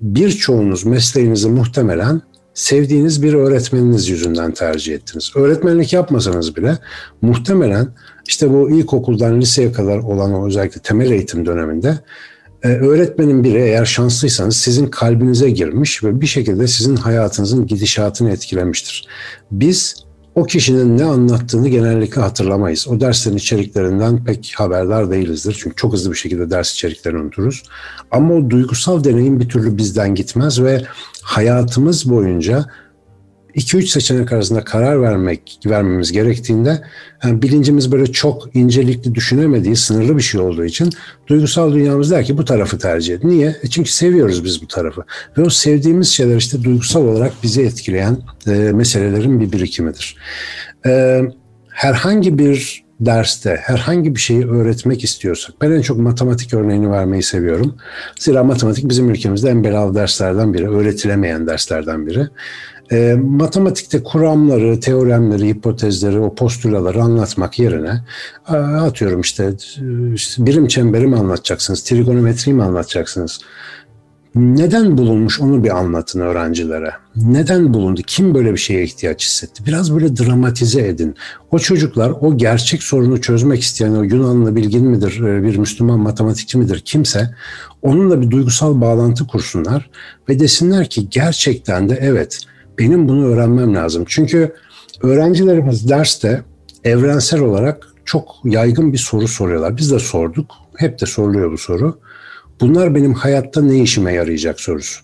[0.01, 2.23] Birçoğunuz mesleğinizi muhtemelen
[2.55, 5.33] sevdiğiniz bir öğretmeniniz yüzünden tercih ettiniz.
[5.35, 6.79] Öğretmenlik yapmasanız bile
[7.23, 7.88] muhtemelen
[8.29, 11.99] işte bu ilkokuldan liseye kadar olan o özellikle temel eğitim döneminde
[12.62, 19.09] e, öğretmenin biri eğer şanslıysanız sizin kalbinize girmiş ve bir şekilde sizin hayatınızın gidişatını etkilemiştir.
[19.51, 22.88] Biz o kişinin ne anlattığını genellikle hatırlamayız.
[22.88, 25.57] O derslerin içeriklerinden pek haberdar değilizdir.
[25.61, 27.62] Çünkü çok hızlı bir şekilde ders içeriklerini unuturuz.
[28.11, 30.83] Ama o duygusal deneyim bir türlü bizden gitmez ve
[31.23, 32.66] hayatımız boyunca
[33.59, 36.83] 2-3 seçenek arasında karar vermek vermemiz gerektiğinde
[37.25, 40.90] yani bilincimiz böyle çok incelikli düşünemediği sınırlı bir şey olduğu için
[41.27, 43.25] duygusal dünyamız der ki bu tarafı tercih et.
[43.25, 43.57] Niye?
[43.62, 45.05] E çünkü seviyoruz biz bu tarafı.
[45.38, 48.16] Ve o sevdiğimiz şeyler işte duygusal olarak bizi etkileyen
[48.47, 50.16] e, meselelerin bir birikimidir.
[50.87, 51.21] E,
[51.68, 57.77] herhangi bir derste herhangi bir şeyi öğretmek istiyorsak, ben en çok matematik örneğini vermeyi seviyorum.
[58.18, 62.29] Zira matematik bizim ülkemizde en belalı derslerden biri, öğretilemeyen derslerden biri.
[62.92, 68.05] E, matematikte kuramları, teoremleri, hipotezleri, o postulaları anlatmak yerine
[68.81, 69.53] atıyorum işte,
[70.14, 73.40] işte birim çemberi mi anlatacaksınız, trigonometri mi anlatacaksınız?
[74.35, 76.90] Neden bulunmuş onu bir anlatın öğrencilere.
[77.16, 78.01] Neden bulundu?
[78.07, 79.66] Kim böyle bir şeye ihtiyaç hissetti?
[79.66, 81.14] Biraz böyle dramatize edin.
[81.51, 86.59] O çocuklar o gerçek sorunu çözmek isteyen o Yunanlı bilgin midir, e, bir Müslüman matematikçi
[86.59, 87.35] midir kimse
[87.83, 89.90] onunla bir duygusal bağlantı kursunlar
[90.29, 92.40] ve desinler ki gerçekten de evet
[92.79, 94.05] benim bunu öğrenmem lazım.
[94.09, 94.55] Çünkü
[95.03, 96.43] öğrencilerimiz derste
[96.85, 99.77] evrensel olarak çok yaygın bir soru soruyorlar.
[99.77, 100.51] Biz de sorduk.
[100.77, 101.99] Hep de soruluyor bu soru.
[102.61, 105.01] Bunlar benim hayatta ne işime yarayacak sorusu.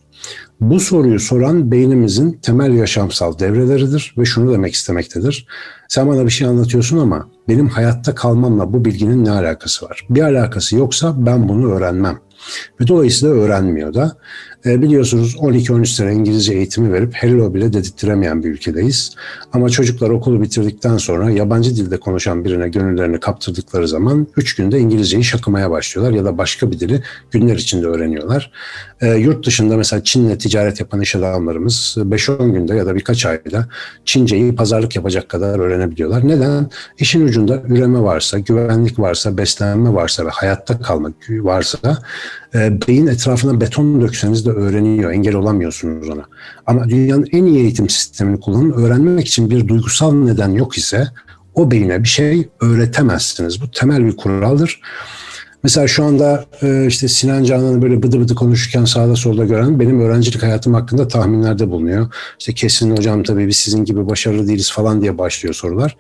[0.61, 5.47] Bu soruyu soran beynimizin temel yaşamsal devreleridir ve şunu demek istemektedir.
[5.89, 10.07] Sen bana bir şey anlatıyorsun ama benim hayatta kalmamla bu bilginin ne alakası var?
[10.11, 12.19] Bir alakası yoksa ben bunu öğrenmem.
[12.81, 14.17] Ve dolayısıyla öğrenmiyor da.
[14.67, 19.15] E, biliyorsunuz 12-13 sene İngilizce eğitimi verip hello bile dedirttiremeyen bir ülkedeyiz.
[19.53, 25.25] Ama çocuklar okulu bitirdikten sonra yabancı dilde konuşan birine gönüllerini kaptırdıkları zaman 3 günde İngilizceyi
[25.25, 28.51] şakımaya başlıyorlar ya da başka bir dili günler içinde öğreniyorlar.
[29.01, 33.69] E, yurt dışında mesela Çin'le ticaret yapan iş adamlarımız 5-10 günde ya da birkaç ayda
[34.05, 36.29] Çinceyi pazarlık yapacak kadar öğrenebiliyorlar.
[36.29, 36.71] Neden?
[36.99, 41.99] İşin ucunda üreme varsa, güvenlik varsa, beslenme varsa ve hayatta kalmak varsa
[42.55, 45.13] e, beyin etrafına beton dökseniz de öğreniyor.
[45.13, 46.25] Engel olamıyorsunuz ona.
[46.67, 48.73] Ama dünyanın en iyi eğitim sistemini kullanın.
[48.73, 51.09] Öğrenmek için bir duygusal neden yok ise
[51.55, 53.63] o beyine bir şey öğretemezsiniz.
[53.63, 54.81] Bu temel bir kuraldır.
[55.65, 60.01] Mesela şu anda e, işte Sinan Canan'ı böyle bıdı bıdı konuşurken sağda solda gören benim
[60.01, 62.15] öğrencilik hayatım hakkında tahminlerde bulunuyor.
[62.39, 65.97] İşte kesin hocam tabii biz sizin gibi başarılı değiliz falan diye başlıyor sorular.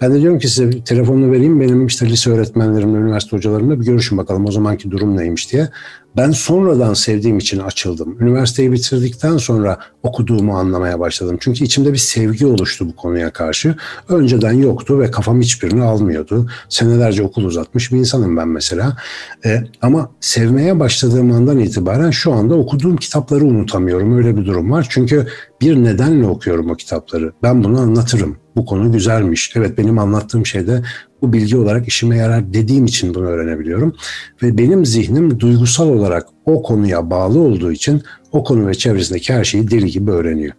[0.00, 4.18] Ben de diyorum ki size telefonunu vereyim benim işte lise öğretmenlerimle, üniversite hocalarımla bir görüşün
[4.18, 5.68] bakalım o zamanki durum neymiş diye.
[6.16, 8.16] Ben sonradan sevdiğim için açıldım.
[8.20, 11.36] Üniversiteyi bitirdikten sonra okuduğumu anlamaya başladım.
[11.40, 13.74] Çünkü içimde bir sevgi oluştu bu konuya karşı.
[14.08, 16.50] Önceden yoktu ve kafam hiçbirini almıyordu.
[16.68, 18.96] Senelerce okul uzatmış bir insanım ben mesela.
[19.44, 24.16] E, ama sevmeye başladığım andan itibaren şu anda okuduğum kitapları unutamıyorum.
[24.16, 24.86] Öyle bir durum var.
[24.90, 25.26] Çünkü
[25.60, 27.32] bir nedenle okuyorum o kitapları.
[27.42, 28.36] Ben bunu anlatırım.
[28.56, 29.52] Bu konu güzelmiş.
[29.56, 30.82] Evet benim anlattığım şeyde
[31.22, 33.96] bu bilgi olarak işime yarar dediğim için bunu öğrenebiliyorum.
[34.42, 39.44] Ve benim zihnim duygusal olarak o konuya bağlı olduğu için o konu ve çevresindeki her
[39.44, 40.52] şeyi deli gibi öğreniyor.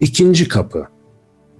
[0.00, 0.86] İkinci kapı,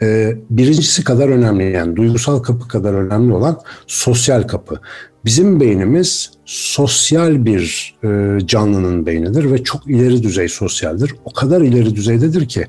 [0.03, 4.81] e, birincisi kadar önemli yani duygusal kapı kadar önemli olan sosyal kapı.
[5.25, 11.15] Bizim beynimiz sosyal bir e, canlının beynidir ve çok ileri düzey sosyaldir.
[11.25, 12.67] O kadar ileri düzeydedir ki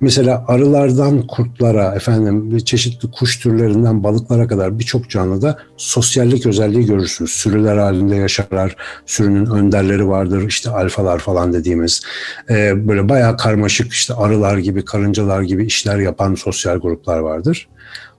[0.00, 7.30] mesela arılardan kurtlara, efendim çeşitli kuş türlerinden balıklara kadar birçok canlıda sosyallik özelliği görürsünüz.
[7.30, 12.02] Sürüler halinde yaşarlar, sürünün önderleri vardır, işte alfalar falan dediğimiz.
[12.50, 17.68] E, böyle bayağı karmaşık işte arılar gibi, karıncalar gibi işler yapan sosyal gruplar vardır.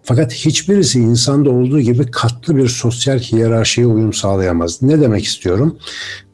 [0.03, 4.81] Fakat hiçbirisi insanda olduğu gibi katlı bir sosyal hiyerarşiye uyum sağlayamaz.
[4.81, 5.79] Ne demek istiyorum?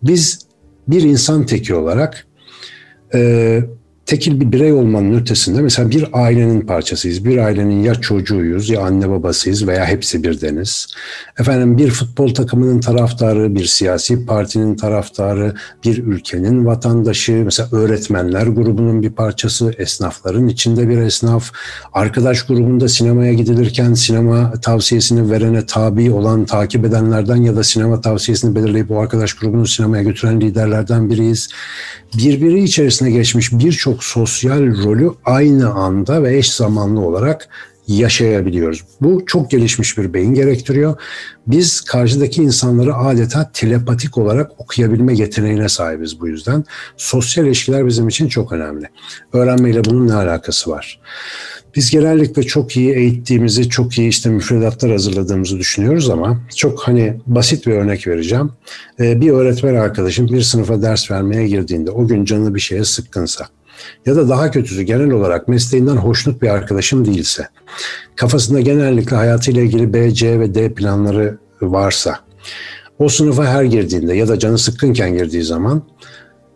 [0.04, 0.40] Biz
[0.88, 2.28] bir insan teki olarak
[3.14, 3.62] e,
[4.06, 7.26] tekil bir birey olmanın ötesinde mesela bir ailenin parçasıyız.
[7.26, 10.88] Bir ailenin ya çocuğuyuz ya anne babasıyız veya hepsi birdeniz.
[11.40, 19.02] Efendim bir futbol takımının taraftarı, bir siyasi partinin taraftarı, bir ülkenin vatandaşı, mesela öğretmenler grubunun
[19.02, 21.52] bir parçası, esnafların içinde bir esnaf,
[21.94, 28.56] arkadaş grubunda sinemaya gidilirken sinema tavsiyesini verene tabi olan, takip edenlerden ya da sinema tavsiyesini
[28.56, 31.50] belirleyip o arkadaş grubunu sinemaya götüren liderlerden biriyiz.
[32.18, 37.50] Birbiri içerisine geçmiş birçok sosyal rolü aynı anda ve eş zamanlı olarak
[37.88, 38.84] yaşayabiliyoruz.
[39.02, 40.98] Bu çok gelişmiş bir beyin gerektiriyor.
[41.48, 46.64] Biz karşıdaki insanları adeta telepatik olarak okuyabilme yeteneğine sahibiz bu yüzden.
[46.98, 48.90] Sosyal ilişkiler bizim için çok önemli.
[49.34, 51.00] Öğrenmeyle bunun ne alakası var?
[51.76, 57.68] Biz genellikle çok iyi eğittiğimizi, çok iyi işte müfredatlar hazırladığımızı düşünüyoruz ama çok hani basit
[57.68, 58.52] bir örnek vereceğim.
[59.00, 63.48] Ee, bir öğretmen arkadaşım bir sınıfa ders vermeye girdiğinde o gün canı bir şeye sıkkınsa
[64.06, 67.48] ya da daha kötüsü genel olarak mesleğinden hoşnut bir arkadaşım değilse,
[68.16, 72.20] kafasında genellikle hayatıyla ilgili B, C ve D planları varsa,
[73.00, 75.84] o sınıfa her girdiğinde ya da canı sıkkınken girdiği zaman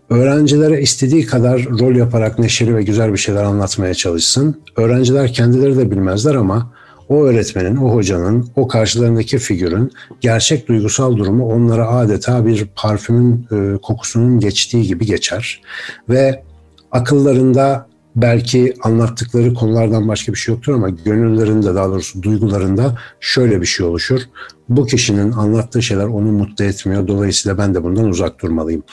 [0.10, 4.62] öğrencilere istediği kadar rol yaparak neşeli ve güzel bir şeyler anlatmaya çalışsın.
[4.76, 6.72] Öğrenciler kendileri de bilmezler ama
[7.10, 13.78] o öğretmenin, o hocanın, o karşılarındaki figürün gerçek duygusal durumu onlara adeta bir parfümün e,
[13.78, 15.62] kokusunun geçtiği gibi geçer.
[16.10, 16.44] Ve
[16.92, 23.66] akıllarında belki anlattıkları konulardan başka bir şey yoktur ama gönüllerinde daha doğrusu duygularında şöyle bir
[23.66, 24.22] şey oluşur.
[24.70, 27.08] Bu kişinin anlattığı şeyler onu mutlu etmiyor.
[27.08, 28.84] Dolayısıyla ben de bundan uzak durmalıyım.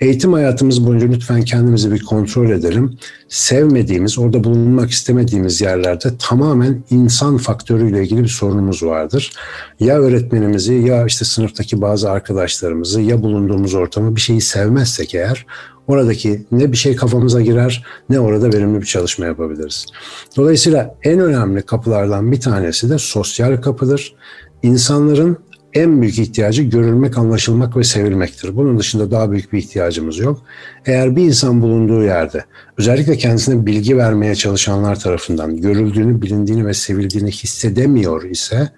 [0.00, 2.98] Eğitim hayatımız boyunca lütfen kendimizi bir kontrol edelim.
[3.28, 9.32] Sevmediğimiz, orada bulunmak istemediğimiz yerlerde tamamen insan faktörüyle ilgili bir sorunumuz vardır.
[9.80, 15.46] Ya öğretmenimizi ya işte sınıftaki bazı arkadaşlarımızı ya bulunduğumuz ortamı bir şeyi sevmezsek eğer
[15.86, 19.86] oradaki ne bir şey kafamıza girer ne orada verimli bir çalışma yapabiliriz.
[20.36, 24.14] Dolayısıyla en önemli kapılardan bir tanesi de sosyal kapıdır.
[24.62, 25.38] İnsanların
[25.74, 28.56] en büyük ihtiyacı görülmek, anlaşılmak ve sevilmektir.
[28.56, 30.42] Bunun dışında daha büyük bir ihtiyacımız yok.
[30.86, 32.44] Eğer bir insan bulunduğu yerde
[32.78, 38.68] özellikle kendisine bilgi vermeye çalışanlar tarafından görüldüğünü, bilindiğini ve sevildiğini hissedemiyor ise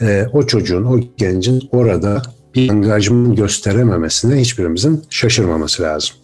[0.00, 2.22] e, o çocuğun, o gencin orada
[2.54, 6.16] bir angajman gösterememesine hiçbirimizin şaşırmaması lazım.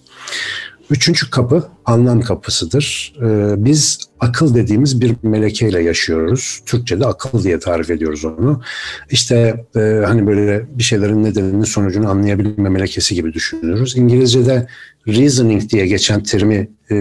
[0.91, 3.15] Üçüncü kapı anlam kapısıdır.
[3.23, 6.61] Ee, biz akıl dediğimiz bir melekeyle yaşıyoruz.
[6.67, 8.63] Türkçe'de akıl diye tarif ediyoruz onu.
[9.11, 13.97] İşte e, hani böyle bir şeylerin nedenini sonucunu anlayabilme melekesi gibi düşünüyoruz.
[13.97, 14.67] İngilizce'de
[15.09, 16.97] reasoning diye geçen terimi e,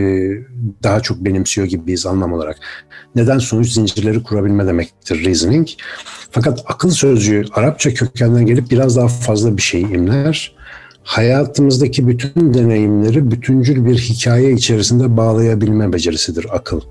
[0.84, 2.58] daha çok benimsiyor gibiyiz anlam olarak.
[3.16, 5.68] Neden sonuç zincirleri kurabilme demektir reasoning.
[6.32, 10.59] Fakat akıl sözcüğü Arapça kökenden gelip biraz daha fazla bir şey imler
[11.10, 16.82] hayatımızdaki bütün deneyimleri bütüncül bir hikaye içerisinde bağlayabilme becerisidir akıl.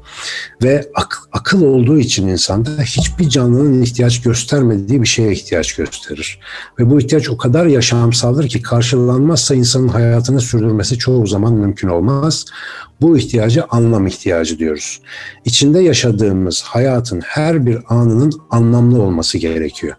[0.63, 6.41] Ve ak, akıl olduğu için insanda hiçbir canlının ihtiyaç göstermediği bir şeye ihtiyaç gösterir.
[6.79, 12.45] Ve bu ihtiyaç o kadar yaşamsaldır ki karşılanmazsa insanın hayatını sürdürmesi çoğu zaman mümkün olmaz.
[13.01, 15.01] Bu ihtiyacı anlam ihtiyacı diyoruz.
[15.45, 19.97] İçinde yaşadığımız hayatın her bir anının anlamlı olması gerekiyor.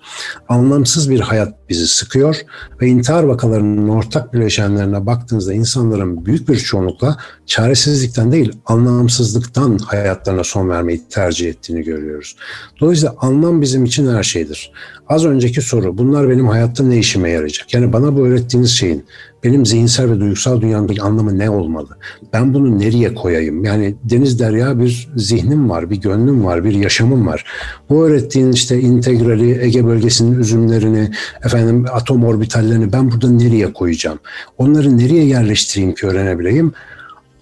[0.50, 2.36] Anlamsız bir hayat bizi sıkıyor
[2.82, 10.70] ve intihar vakalarının ortak bileşenlerine baktığınızda insanların büyük bir çoğunlukla çaresizlikten değil anlamsızlıktan hayatlarına son
[10.70, 12.36] vermeyi tercih ettiğini görüyoruz.
[12.82, 14.72] Dolayısıyla anlam bizim için her şeydir.
[15.08, 17.74] Az önceki soru bunlar benim hayatta ne işime yarayacak?
[17.74, 19.06] Yani bana bu öğrettiğiniz şeyin
[19.44, 21.98] benim zihinsel ve duygusal dünyamdaki anlamı ne olmalı?
[22.34, 23.64] Ben bunu nereye koyayım?
[23.64, 27.46] Yani deniz derya bir zihnim var, bir gönlüm var, bir yaşamım var.
[27.90, 31.12] Bu öğrettiğin işte integrali, Ege bölgesinin üzümlerini,
[31.44, 34.20] efendim atom orbitallerini ben burada nereye koyacağım?
[34.58, 36.74] Onları nereye yerleştireyim ki öğrenebileyim?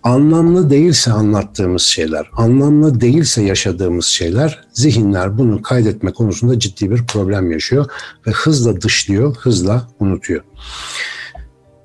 [0.07, 7.51] anlamlı değilse anlattığımız şeyler, anlamlı değilse yaşadığımız şeyler, zihinler bunu kaydetme konusunda ciddi bir problem
[7.51, 7.85] yaşıyor
[8.27, 10.43] ve hızla dışlıyor, hızla unutuyor.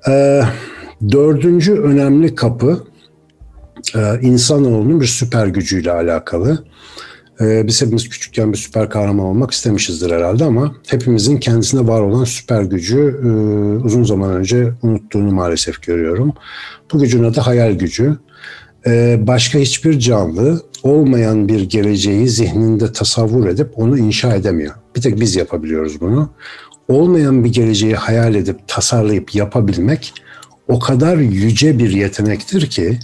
[0.07, 0.41] Ee,
[1.11, 2.83] dördüncü önemli kapı
[3.95, 6.63] e, insanoğlunun bir süper gücüyle alakalı.
[7.41, 12.23] Ee, biz hepimiz küçükken bir süper kahraman olmak istemişizdir herhalde ama hepimizin kendisine var olan
[12.23, 13.27] süper gücü e,
[13.85, 16.33] uzun zaman önce unuttuğunu maalesef görüyorum.
[16.93, 18.17] Bu gücün adı hayal gücü.
[18.87, 24.73] Ee, başka hiçbir canlı olmayan bir geleceği zihninde tasavvur edip onu inşa edemiyor.
[24.95, 26.29] Bir tek biz yapabiliyoruz bunu.
[26.87, 30.13] Olmayan bir geleceği hayal edip tasarlayıp yapabilmek
[30.67, 32.99] o kadar yüce bir yetenektir ki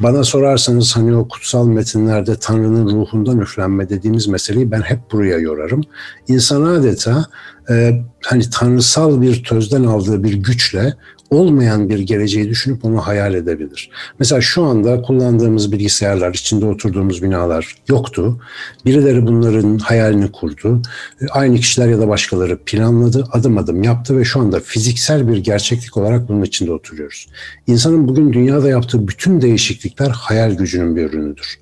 [0.00, 5.82] bana sorarsanız hani o kutsal metinlerde Tanrı'nın ruhundan üflenme dediğimiz meseleyi ben hep buraya yorarım.
[6.28, 7.26] İnsan adeta
[7.70, 10.94] e, hani tanrısal bir tözden aldığı bir güçle
[11.34, 13.90] olmayan bir geleceği düşünüp onu hayal edebilir.
[14.18, 18.40] Mesela şu anda kullandığımız bilgisayarlar, içinde oturduğumuz binalar yoktu.
[18.84, 20.82] Birileri bunların hayalini kurdu.
[21.30, 25.96] Aynı kişiler ya da başkaları planladı, adım adım yaptı ve şu anda fiziksel bir gerçeklik
[25.96, 27.26] olarak bunun içinde oturuyoruz.
[27.66, 31.58] İnsanın bugün dünyada yaptığı bütün değişiklikler hayal gücünün bir ürünüdür.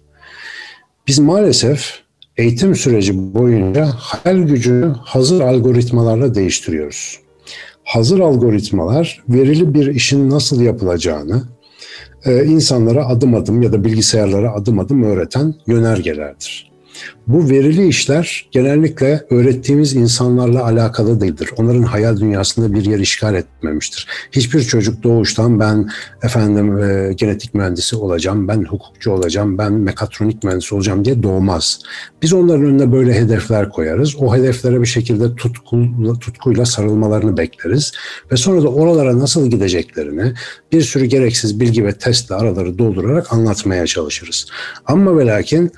[1.06, 2.02] Biz maalesef
[2.36, 7.21] eğitim süreci boyunca hayal gücünü hazır algoritmalarla değiştiriyoruz
[7.92, 11.42] hazır algoritmalar verili bir işin nasıl yapılacağını
[12.24, 16.71] e, insanlara adım adım ya da bilgisayarlara adım adım öğreten yönergelerdir.
[17.26, 21.50] Bu verili işler genellikle öğrettiğimiz insanlarla alakalı değildir.
[21.56, 24.08] Onların hayal dünyasında bir yer işgal etmemiştir.
[24.32, 25.90] Hiçbir çocuk doğuştan ben
[26.22, 31.80] efendim e, genetik mühendisi olacağım, ben hukukçu olacağım, ben mekatronik mühendisi olacağım diye doğmaz.
[32.22, 34.16] Biz onların önüne böyle hedefler koyarız.
[34.18, 37.92] O hedeflere bir şekilde tutkuyla, tutkuyla sarılmalarını bekleriz.
[38.32, 40.34] Ve sonra da oralara nasıl gideceklerini
[40.72, 44.46] bir sürü gereksiz bilgi ve testle araları doldurarak anlatmaya çalışırız.
[44.86, 45.72] Ama ve lakin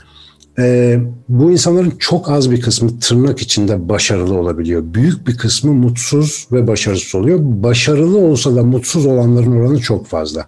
[0.59, 0.99] e,
[1.29, 4.83] bu insanların çok az bir kısmı tırnak içinde başarılı olabiliyor.
[4.95, 7.39] Büyük bir kısmı mutsuz ve başarısız oluyor.
[7.43, 10.47] Başarılı olsa da mutsuz olanların oranı çok fazla.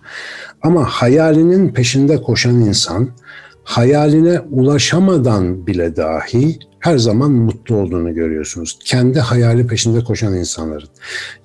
[0.63, 3.09] Ama hayalinin peşinde koşan insan
[3.65, 8.79] hayaline ulaşamadan bile dahi her zaman mutlu olduğunu görüyorsunuz.
[8.85, 10.89] Kendi hayali peşinde koşan insanların.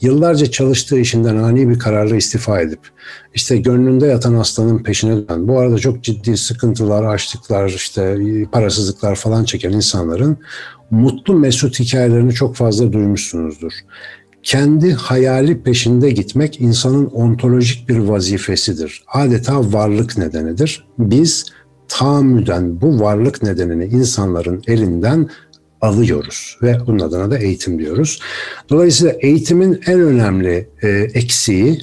[0.01, 2.79] Yıllarca çalıştığı işinden ani bir kararla istifa edip
[3.33, 8.17] işte gönlünde yatan aslanın peşine dönen, bu arada çok ciddi sıkıntılar, açlıklar, işte
[8.51, 10.37] parasızlıklar falan çeken insanların
[10.91, 13.73] mutlu mesut hikayelerini çok fazla duymuşsunuzdur.
[14.43, 19.03] Kendi hayali peşinde gitmek insanın ontolojik bir vazifesidir.
[19.13, 20.85] Adeta varlık nedenidir.
[20.97, 21.45] Biz
[21.91, 25.29] tahammüden bu varlık nedenini insanların elinden
[25.81, 28.19] alıyoruz ve bunun adına da eğitim diyoruz.
[28.69, 31.81] Dolayısıyla eğitimin en önemli e, eksiği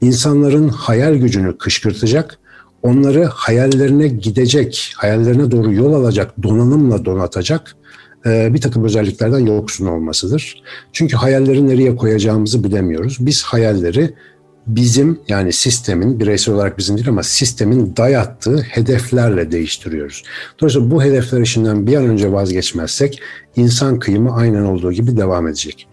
[0.00, 2.38] insanların hayal gücünü kışkırtacak,
[2.82, 7.76] onları hayallerine gidecek, hayallerine doğru yol alacak donanımla donatacak
[8.26, 10.62] e, bir takım özelliklerden yoksun olmasıdır.
[10.92, 13.16] Çünkü hayalleri nereye koyacağımızı bilemiyoruz.
[13.20, 14.14] Biz hayalleri
[14.66, 20.22] bizim yani sistemin bireysel olarak bizim değil ama sistemin dayattığı hedeflerle değiştiriyoruz.
[20.60, 23.20] Dolayısıyla bu hedefler işinden bir an önce vazgeçmezsek
[23.56, 25.88] insan kıyımı aynen olduğu gibi devam edecek.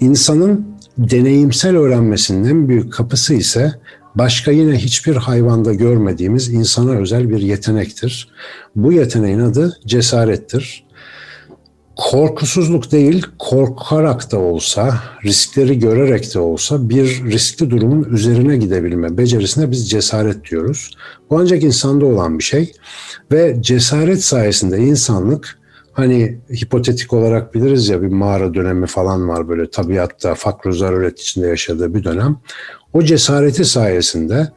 [0.00, 0.66] İnsanın
[0.98, 3.72] deneyimsel öğrenmesinin en büyük kapısı ise
[4.14, 8.28] başka yine hiçbir hayvanda görmediğimiz insana özel bir yetenektir.
[8.76, 10.84] Bu yeteneğin adı cesarettir
[11.96, 19.70] korkusuzluk değil, korkarak da olsa, riskleri görerek de olsa bir riskli durumun üzerine gidebilme becerisine
[19.70, 20.90] biz cesaret diyoruz.
[21.30, 22.72] Bu ancak insanda olan bir şey
[23.32, 25.58] ve cesaret sayesinde insanlık
[25.92, 31.46] hani hipotetik olarak biliriz ya bir mağara dönemi falan var böyle tabiatta fakr zaruret içinde
[31.48, 32.36] yaşadığı bir dönem.
[32.92, 34.48] O cesareti sayesinde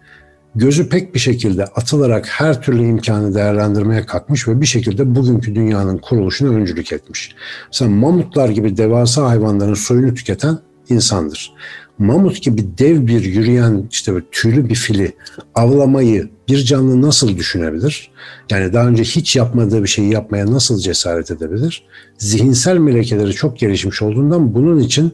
[0.55, 5.97] gözü pek bir şekilde atılarak her türlü imkanı değerlendirmeye kalkmış ve bir şekilde bugünkü dünyanın
[5.97, 7.35] kuruluşuna öncülük etmiş.
[7.67, 11.53] Mesela mamutlar gibi devasa hayvanların soyunu tüketen insandır.
[11.97, 15.11] Mamut gibi dev bir yürüyen işte böyle tüylü bir fili
[15.55, 18.11] avlamayı bir canlı nasıl düşünebilir?
[18.49, 21.83] Yani daha önce hiç yapmadığı bir şeyi yapmaya nasıl cesaret edebilir?
[22.17, 25.13] Zihinsel melekeleri çok gelişmiş olduğundan bunun için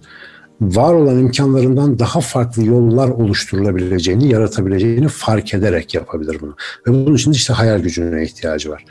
[0.62, 6.56] var olan imkanlarından daha farklı yollar oluşturulabileceğini, yaratabileceğini fark ederek yapabilir bunu.
[6.88, 8.86] Ve bunun için işte hayal gücüne ihtiyacı var.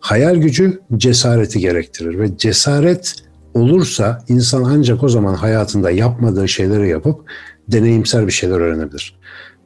[0.00, 3.14] Hayal gücü cesareti gerektirir ve cesaret
[3.54, 7.30] olursa insan ancak o zaman hayatında yapmadığı şeyleri yapıp
[7.68, 9.18] deneyimsel bir şeyler öğrenebilir.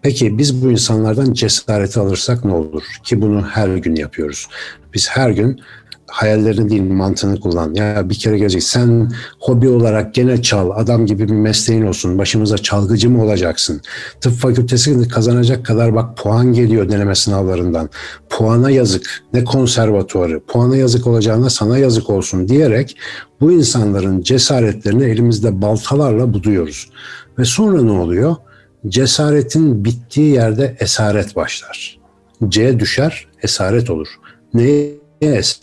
[0.02, 2.82] Peki biz bu insanlardan cesareti alırsak ne olur?
[3.04, 4.48] Ki bunu her gün yapıyoruz.
[4.94, 5.61] Biz her gün
[6.09, 7.74] hayallerini değil mantığını kullan.
[7.74, 12.59] Ya bir kere gelecek sen hobi olarak gene çal adam gibi bir mesleğin olsun başımıza
[12.59, 13.80] çalgıcı mı olacaksın?
[14.20, 17.90] Tıp fakültesini kazanacak kadar bak puan geliyor deneme sınavlarından.
[18.28, 22.96] Puana yazık ne konservatuarı puana yazık olacağına sana yazık olsun diyerek
[23.40, 26.90] bu insanların cesaretlerini elimizde baltalarla buduyoruz.
[27.38, 28.36] Ve sonra ne oluyor?
[28.88, 31.98] Cesaretin bittiği yerde esaret başlar.
[32.48, 34.09] C düşer, esaret olur.
[34.54, 35.61] Neye es?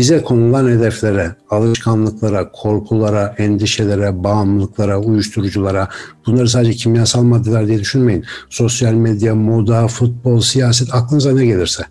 [0.00, 5.88] bize konulan hedeflere, alışkanlıklara, korkulara, endişelere, bağımlılıklara, uyuşturuculara,
[6.26, 8.24] bunları sadece kimyasal maddeler diye düşünmeyin.
[8.50, 11.82] Sosyal medya, moda, futbol, siyaset, aklınıza ne gelirse.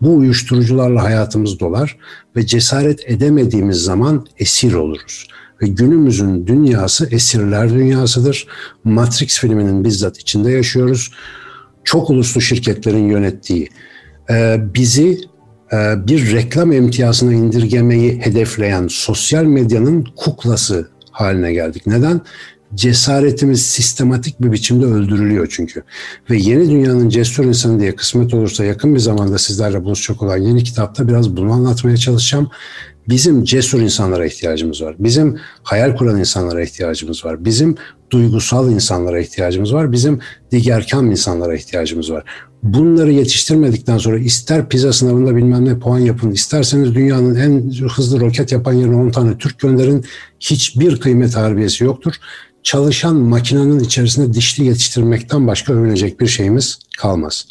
[0.00, 1.98] Bu uyuşturucularla hayatımız dolar
[2.36, 5.28] ve cesaret edemediğimiz zaman esir oluruz.
[5.62, 8.46] Ve günümüzün dünyası esirler dünyasıdır.
[8.84, 11.12] Matrix filminin bizzat içinde yaşıyoruz.
[11.84, 13.68] Çok uluslu şirketlerin yönettiği,
[14.74, 15.18] bizi
[16.06, 21.86] bir reklam imtiyazına indirgemeyi hedefleyen sosyal medyanın kuklası haline geldik.
[21.86, 22.20] Neden?
[22.74, 25.82] Cesaretimiz sistematik bir biçimde öldürülüyor çünkü.
[26.30, 30.64] Ve yeni dünyanın cesur insanı diye kısmet olursa yakın bir zamanda sizlerle buluşacak olan yeni
[30.64, 32.50] kitapta biraz bunu anlatmaya çalışacağım.
[33.08, 34.94] Bizim cesur insanlara ihtiyacımız var.
[34.98, 37.44] Bizim hayal kuran insanlara ihtiyacımız var.
[37.44, 37.76] Bizim
[38.10, 39.92] duygusal insanlara ihtiyacımız var.
[39.92, 42.24] Bizim digerkam insanlara ihtiyacımız var.
[42.62, 48.52] Bunları yetiştirmedikten sonra ister pizza sınavında bilmem ne puan yapın, isterseniz dünyanın en hızlı roket
[48.52, 50.04] yapan yerine 10 tane Türk gönderin
[50.40, 52.14] hiçbir kıymet harbiyesi yoktur.
[52.62, 57.46] Çalışan makinenin içerisinde dişli yetiştirmekten başka övünecek bir şeyimiz kalmaz.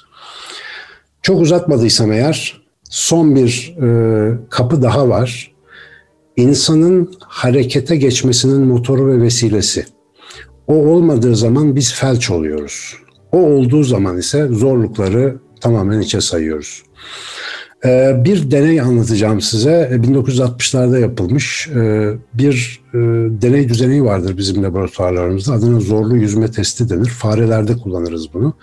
[1.22, 2.61] Çok uzatmadıysam eğer
[2.92, 5.52] son bir e, kapı daha var.
[6.36, 9.86] İnsanın harekete geçmesinin motoru ve vesilesi.
[10.68, 12.96] O olmadığı zaman biz felç oluyoruz.
[13.32, 16.84] O olduğu zaman ise zorlukları tamamen içe sayıyoruz.
[17.86, 19.89] Ee, bir deney anlatacağım size.
[19.94, 22.98] 1960'larda e, yapılmış e, bir e,
[23.42, 25.54] deney düzeni vardır bizim laboratuvarlarımızda.
[25.54, 27.10] Adına zorlu yüzme testi denir.
[27.10, 28.54] Farelerde kullanırız bunu.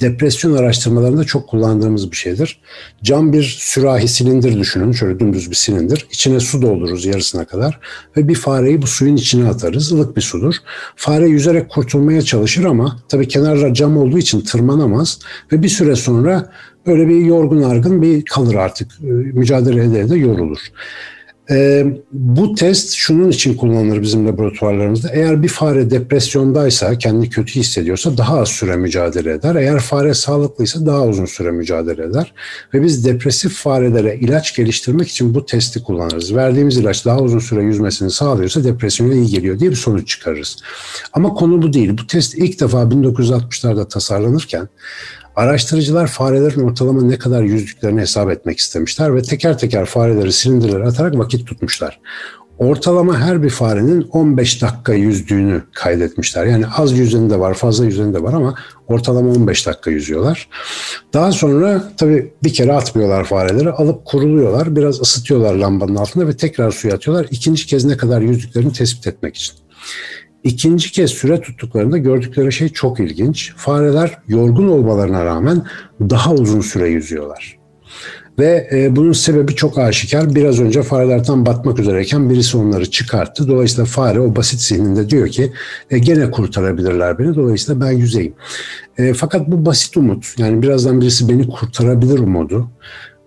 [0.00, 2.60] Depresyon araştırmalarında çok kullandığımız bir şeydir.
[3.02, 4.92] Cam bir sürahi silindir düşünün.
[4.92, 6.06] Şöyle dümdüz bir silindir.
[6.10, 7.80] İçine su doldururuz yarısına kadar
[8.16, 9.92] ve bir fareyi bu suyun içine atarız.
[9.92, 10.54] Ilık bir sudur.
[10.96, 15.18] Fare yüzerek kurtulmaya çalışır ama tabii kenarlar cam olduğu için tırmanamaz
[15.52, 16.52] ve bir süre sonra
[16.86, 18.90] böyle bir yorgun argın bir kalır artık.
[19.02, 20.58] E, mücadele ede de yorulur.
[21.52, 25.08] E, bu test şunun için kullanılır bizim laboratuvarlarımızda.
[25.12, 29.54] Eğer bir fare depresyondaysa, kendini kötü hissediyorsa daha az süre mücadele eder.
[29.54, 32.32] Eğer fare sağlıklıysa daha uzun süre mücadele eder.
[32.74, 36.34] Ve biz depresif farelere ilaç geliştirmek için bu testi kullanırız.
[36.34, 40.56] Verdiğimiz ilaç daha uzun süre yüzmesini sağlıyorsa depresyona iyi geliyor diye bir sonuç çıkarırız.
[41.12, 41.98] Ama konu bu değil.
[41.98, 44.68] Bu test ilk defa 1960'larda tasarlanırken
[45.36, 51.18] Araştırıcılar farelerin ortalama ne kadar yüzdüklerini hesap etmek istemişler ve teker teker fareleri silindirlere atarak
[51.18, 52.00] vakit tutmuşlar.
[52.58, 56.46] Ortalama her bir farenin 15 dakika yüzdüğünü kaydetmişler.
[56.46, 58.54] Yani az yüzeni de var, fazla yüzeni de var ama
[58.86, 60.48] ortalama 15 dakika yüzüyorlar.
[61.14, 66.70] Daha sonra tabii bir kere atmıyorlar fareleri, alıp kuruluyorlar, biraz ısıtıyorlar lambanın altında ve tekrar
[66.70, 67.26] suya atıyorlar.
[67.30, 69.54] İkinci kez ne kadar yüzdüklerini tespit etmek için.
[70.44, 73.52] İkinci kez süre tuttuklarında gördükleri şey çok ilginç.
[73.56, 75.66] Fareler yorgun olmalarına rağmen
[76.00, 77.62] daha uzun süre yüzüyorlar.
[78.38, 80.34] Ve e, bunun sebebi çok aşikar.
[80.34, 83.48] Biraz önce fareler tam batmak üzereyken birisi onları çıkarttı.
[83.48, 85.52] Dolayısıyla fare o basit zihninde diyor ki
[85.90, 87.34] e, gene kurtarabilirler beni.
[87.34, 88.34] Dolayısıyla ben yüzeyim.
[88.98, 92.68] E, fakat bu basit umut yani birazdan birisi beni kurtarabilir umudu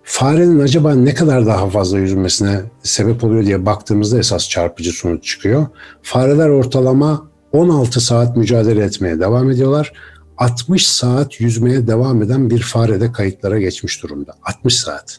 [0.08, 5.66] farenin acaba ne kadar daha fazla yüzmesine sebep oluyor diye baktığımızda esas çarpıcı sonuç çıkıyor.
[6.02, 9.92] Fareler ortalama 16 saat mücadele etmeye devam ediyorlar.
[10.38, 14.32] 60 saat yüzmeye devam eden bir farede kayıtlara geçmiş durumda.
[14.42, 15.18] 60 saat.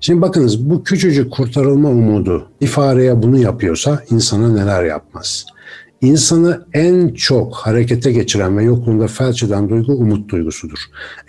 [0.00, 5.46] Şimdi bakınız bu küçücük kurtarılma umudu bir fareye bunu yapıyorsa insana neler yapmaz?
[6.00, 10.78] İnsanı en çok harekete geçiren ve yokluğunda felç eden duygu umut duygusudur.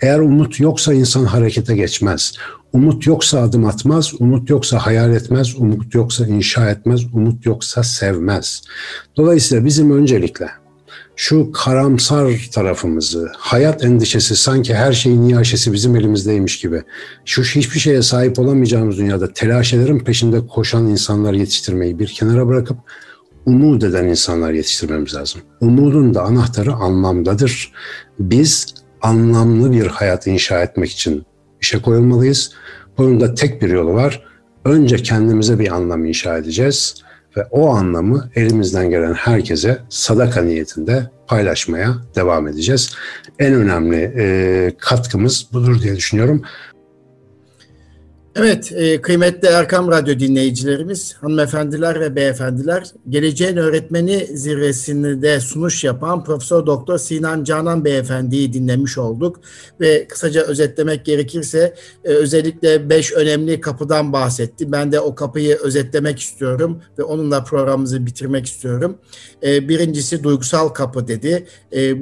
[0.00, 2.32] Eğer umut yoksa insan harekete geçmez.
[2.72, 8.62] Umut yoksa adım atmaz, umut yoksa hayal etmez, umut yoksa inşa etmez, umut yoksa sevmez.
[9.16, 10.48] Dolayısıyla bizim öncelikle
[11.16, 16.82] şu karamsar tarafımızı, hayat endişesi sanki her şeyin nihaşesi bizim elimizdeymiş gibi,
[17.24, 22.78] şu hiçbir şeye sahip olamayacağımız dünyada telaşelerin peşinde koşan insanlar yetiştirmeyi bir kenara bırakıp
[23.46, 25.40] umut eden insanlar yetiştirmemiz lazım.
[25.60, 27.72] Umudun da anahtarı anlamdadır.
[28.18, 28.66] Biz
[29.02, 31.24] anlamlı bir hayat inşa etmek için
[31.60, 32.52] işe koyulmalıyız.
[32.98, 34.24] Bunun da tek bir yolu var.
[34.64, 36.94] Önce kendimize bir anlam inşa edeceğiz
[37.36, 42.94] ve o anlamı elimizden gelen herkese sadaka niyetinde paylaşmaya devam edeceğiz.
[43.38, 46.42] En önemli e, katkımız budur diye düşünüyorum.
[48.36, 56.66] Evet, e, kıymetli Erkam Radyo dinleyicilerimiz, hanımefendiler ve beyefendiler, Geleceğin Öğretmeni zirvesinde sunuş yapan Profesör
[56.66, 59.40] Doktor Sinan Canan Beyefendi'yi dinlemiş olduk
[59.80, 61.74] ve kısaca özetlemek gerekirse
[62.04, 64.72] e, özellikle beş önemli kapıdan bahsetti.
[64.72, 68.98] Ben de o kapıyı özetlemek istiyorum ve onunla programımızı bitirmek istiyorum.
[69.42, 71.46] E, birincisi duygusal kapı dedi.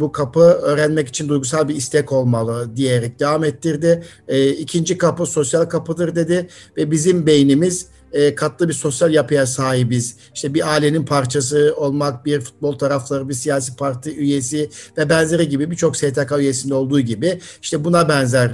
[0.00, 4.02] Bu kapı öğrenmek için duygusal bir istek olmalı diyerek devam ettirdi.
[4.28, 10.16] E, ikinci kapı sosyal kapıdır dedi ve bizim beynimiz e, katlı bir sosyal yapıya sahibiz.
[10.34, 15.70] İşte bir ailenin parçası olmak, bir futbol tarafları, bir siyasi parti üyesi ve benzeri gibi
[15.70, 18.52] birçok STK üyesinde olduğu gibi işte buna benzer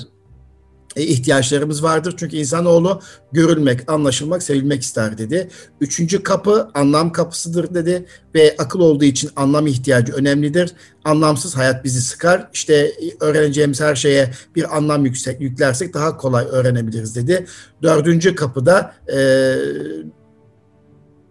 [0.97, 2.15] ihtiyaçlarımız vardır.
[2.17, 3.01] Çünkü insanoğlu
[3.33, 5.49] görülmek, anlaşılmak, sevilmek ister dedi.
[5.81, 10.73] Üçüncü kapı anlam kapısıdır dedi ve akıl olduğu için anlam ihtiyacı önemlidir.
[11.05, 12.49] Anlamsız hayat bizi sıkar.
[12.53, 17.47] İşte öğreneceğimiz her şeye bir anlam yüksek yüklersek daha kolay öğrenebiliriz dedi.
[17.83, 19.19] Dördüncü kapıda e,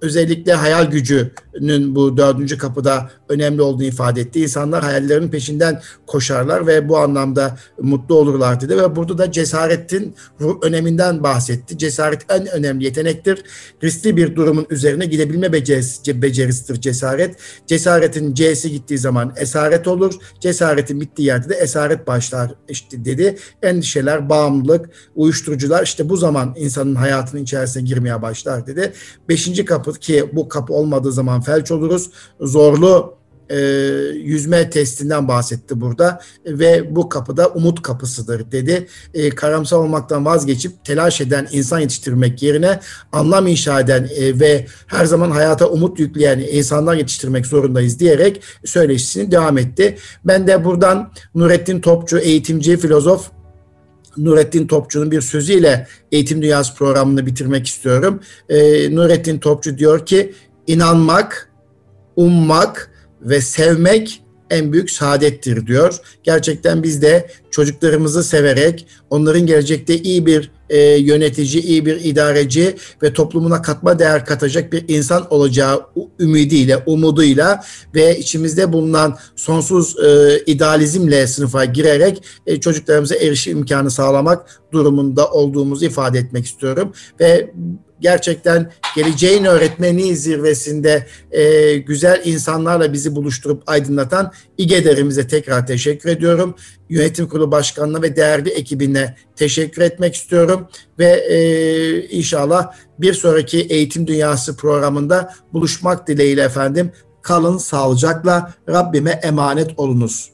[0.04, 4.42] özellikle hayal gücünün bu dördüncü kapıda önemli olduğunu ifade etti.
[4.42, 10.16] İnsanlar hayallerinin peşinden koşarlar ve bu anlamda mutlu olurlar dedi ve burada da cesaretin
[10.62, 11.78] öneminden bahsetti.
[11.78, 13.44] Cesaret en önemli yetenektir.
[13.84, 17.36] Riskli bir durumun üzerine gidebilme becerisi, becerisidir cesaret.
[17.68, 20.14] Cesaretin C'si gittiği zaman esaret olur.
[20.40, 23.38] Cesaretin bittiği yerde de esaret başlar işte dedi.
[23.62, 28.94] Endişeler, bağımlılık, uyuşturucular işte bu zaman insanın hayatının içerisine girmeye başlar dedi.
[29.30, 32.10] Beşinci kapı ki bu kapı olmadığı zaman felç oluruz.
[32.42, 33.60] Zorlu e,
[34.16, 38.88] yüzme testinden bahsetti burada ve bu kapıda umut kapısıdır dedi.
[39.14, 42.80] E, karamsar olmaktan vazgeçip telaş eden insan yetiştirmek yerine
[43.12, 49.32] anlam inşa eden e, ve her zaman hayata umut yükleyen insanlar yetiştirmek zorundayız diyerek söyleşisini
[49.32, 49.98] devam etti.
[50.26, 53.32] Ben de buradan Nurettin Topçu, eğitimci, filozof
[54.18, 58.20] Nurettin Topçu'nun bir sözüyle Eğitim Dünyası programını bitirmek istiyorum.
[58.50, 60.34] Ee, Nurettin Topçu diyor ki
[60.68, 61.50] inanmak,
[62.16, 62.93] ummak
[63.24, 65.98] ve sevmek en büyük saadettir diyor.
[66.24, 73.14] Gerçekten biz de çocuklarımızı severek onların gelecekte iyi bir e, yönetici, iyi bir idareci ve
[73.14, 75.86] toplumuna katma değer katacak bir insan olacağı
[76.20, 77.64] ümidiyle, umuduyla
[77.96, 85.86] ve içimizde bulunan sonsuz e, idealizmle sınıfa girerek e, çocuklarımıza erişim imkanı sağlamak durumunda olduğumuzu
[85.86, 86.94] ifade etmek istiyorum.
[87.20, 87.54] Ve
[88.04, 96.56] gerçekten geleceğin öğretmeni zirvesinde e, güzel insanlarla bizi buluşturup aydınlatan İGEDER'imize tekrar teşekkür ediyorum.
[96.90, 100.68] Yönetim Kurulu Başkanı'na ve değerli ekibine teşekkür etmek istiyorum
[101.00, 106.92] ve e, inşallah bir sonraki Eğitim Dünyası programında buluşmak dileğiyle efendim.
[107.22, 110.33] Kalın sağlıcakla Rabbime emanet olunuz.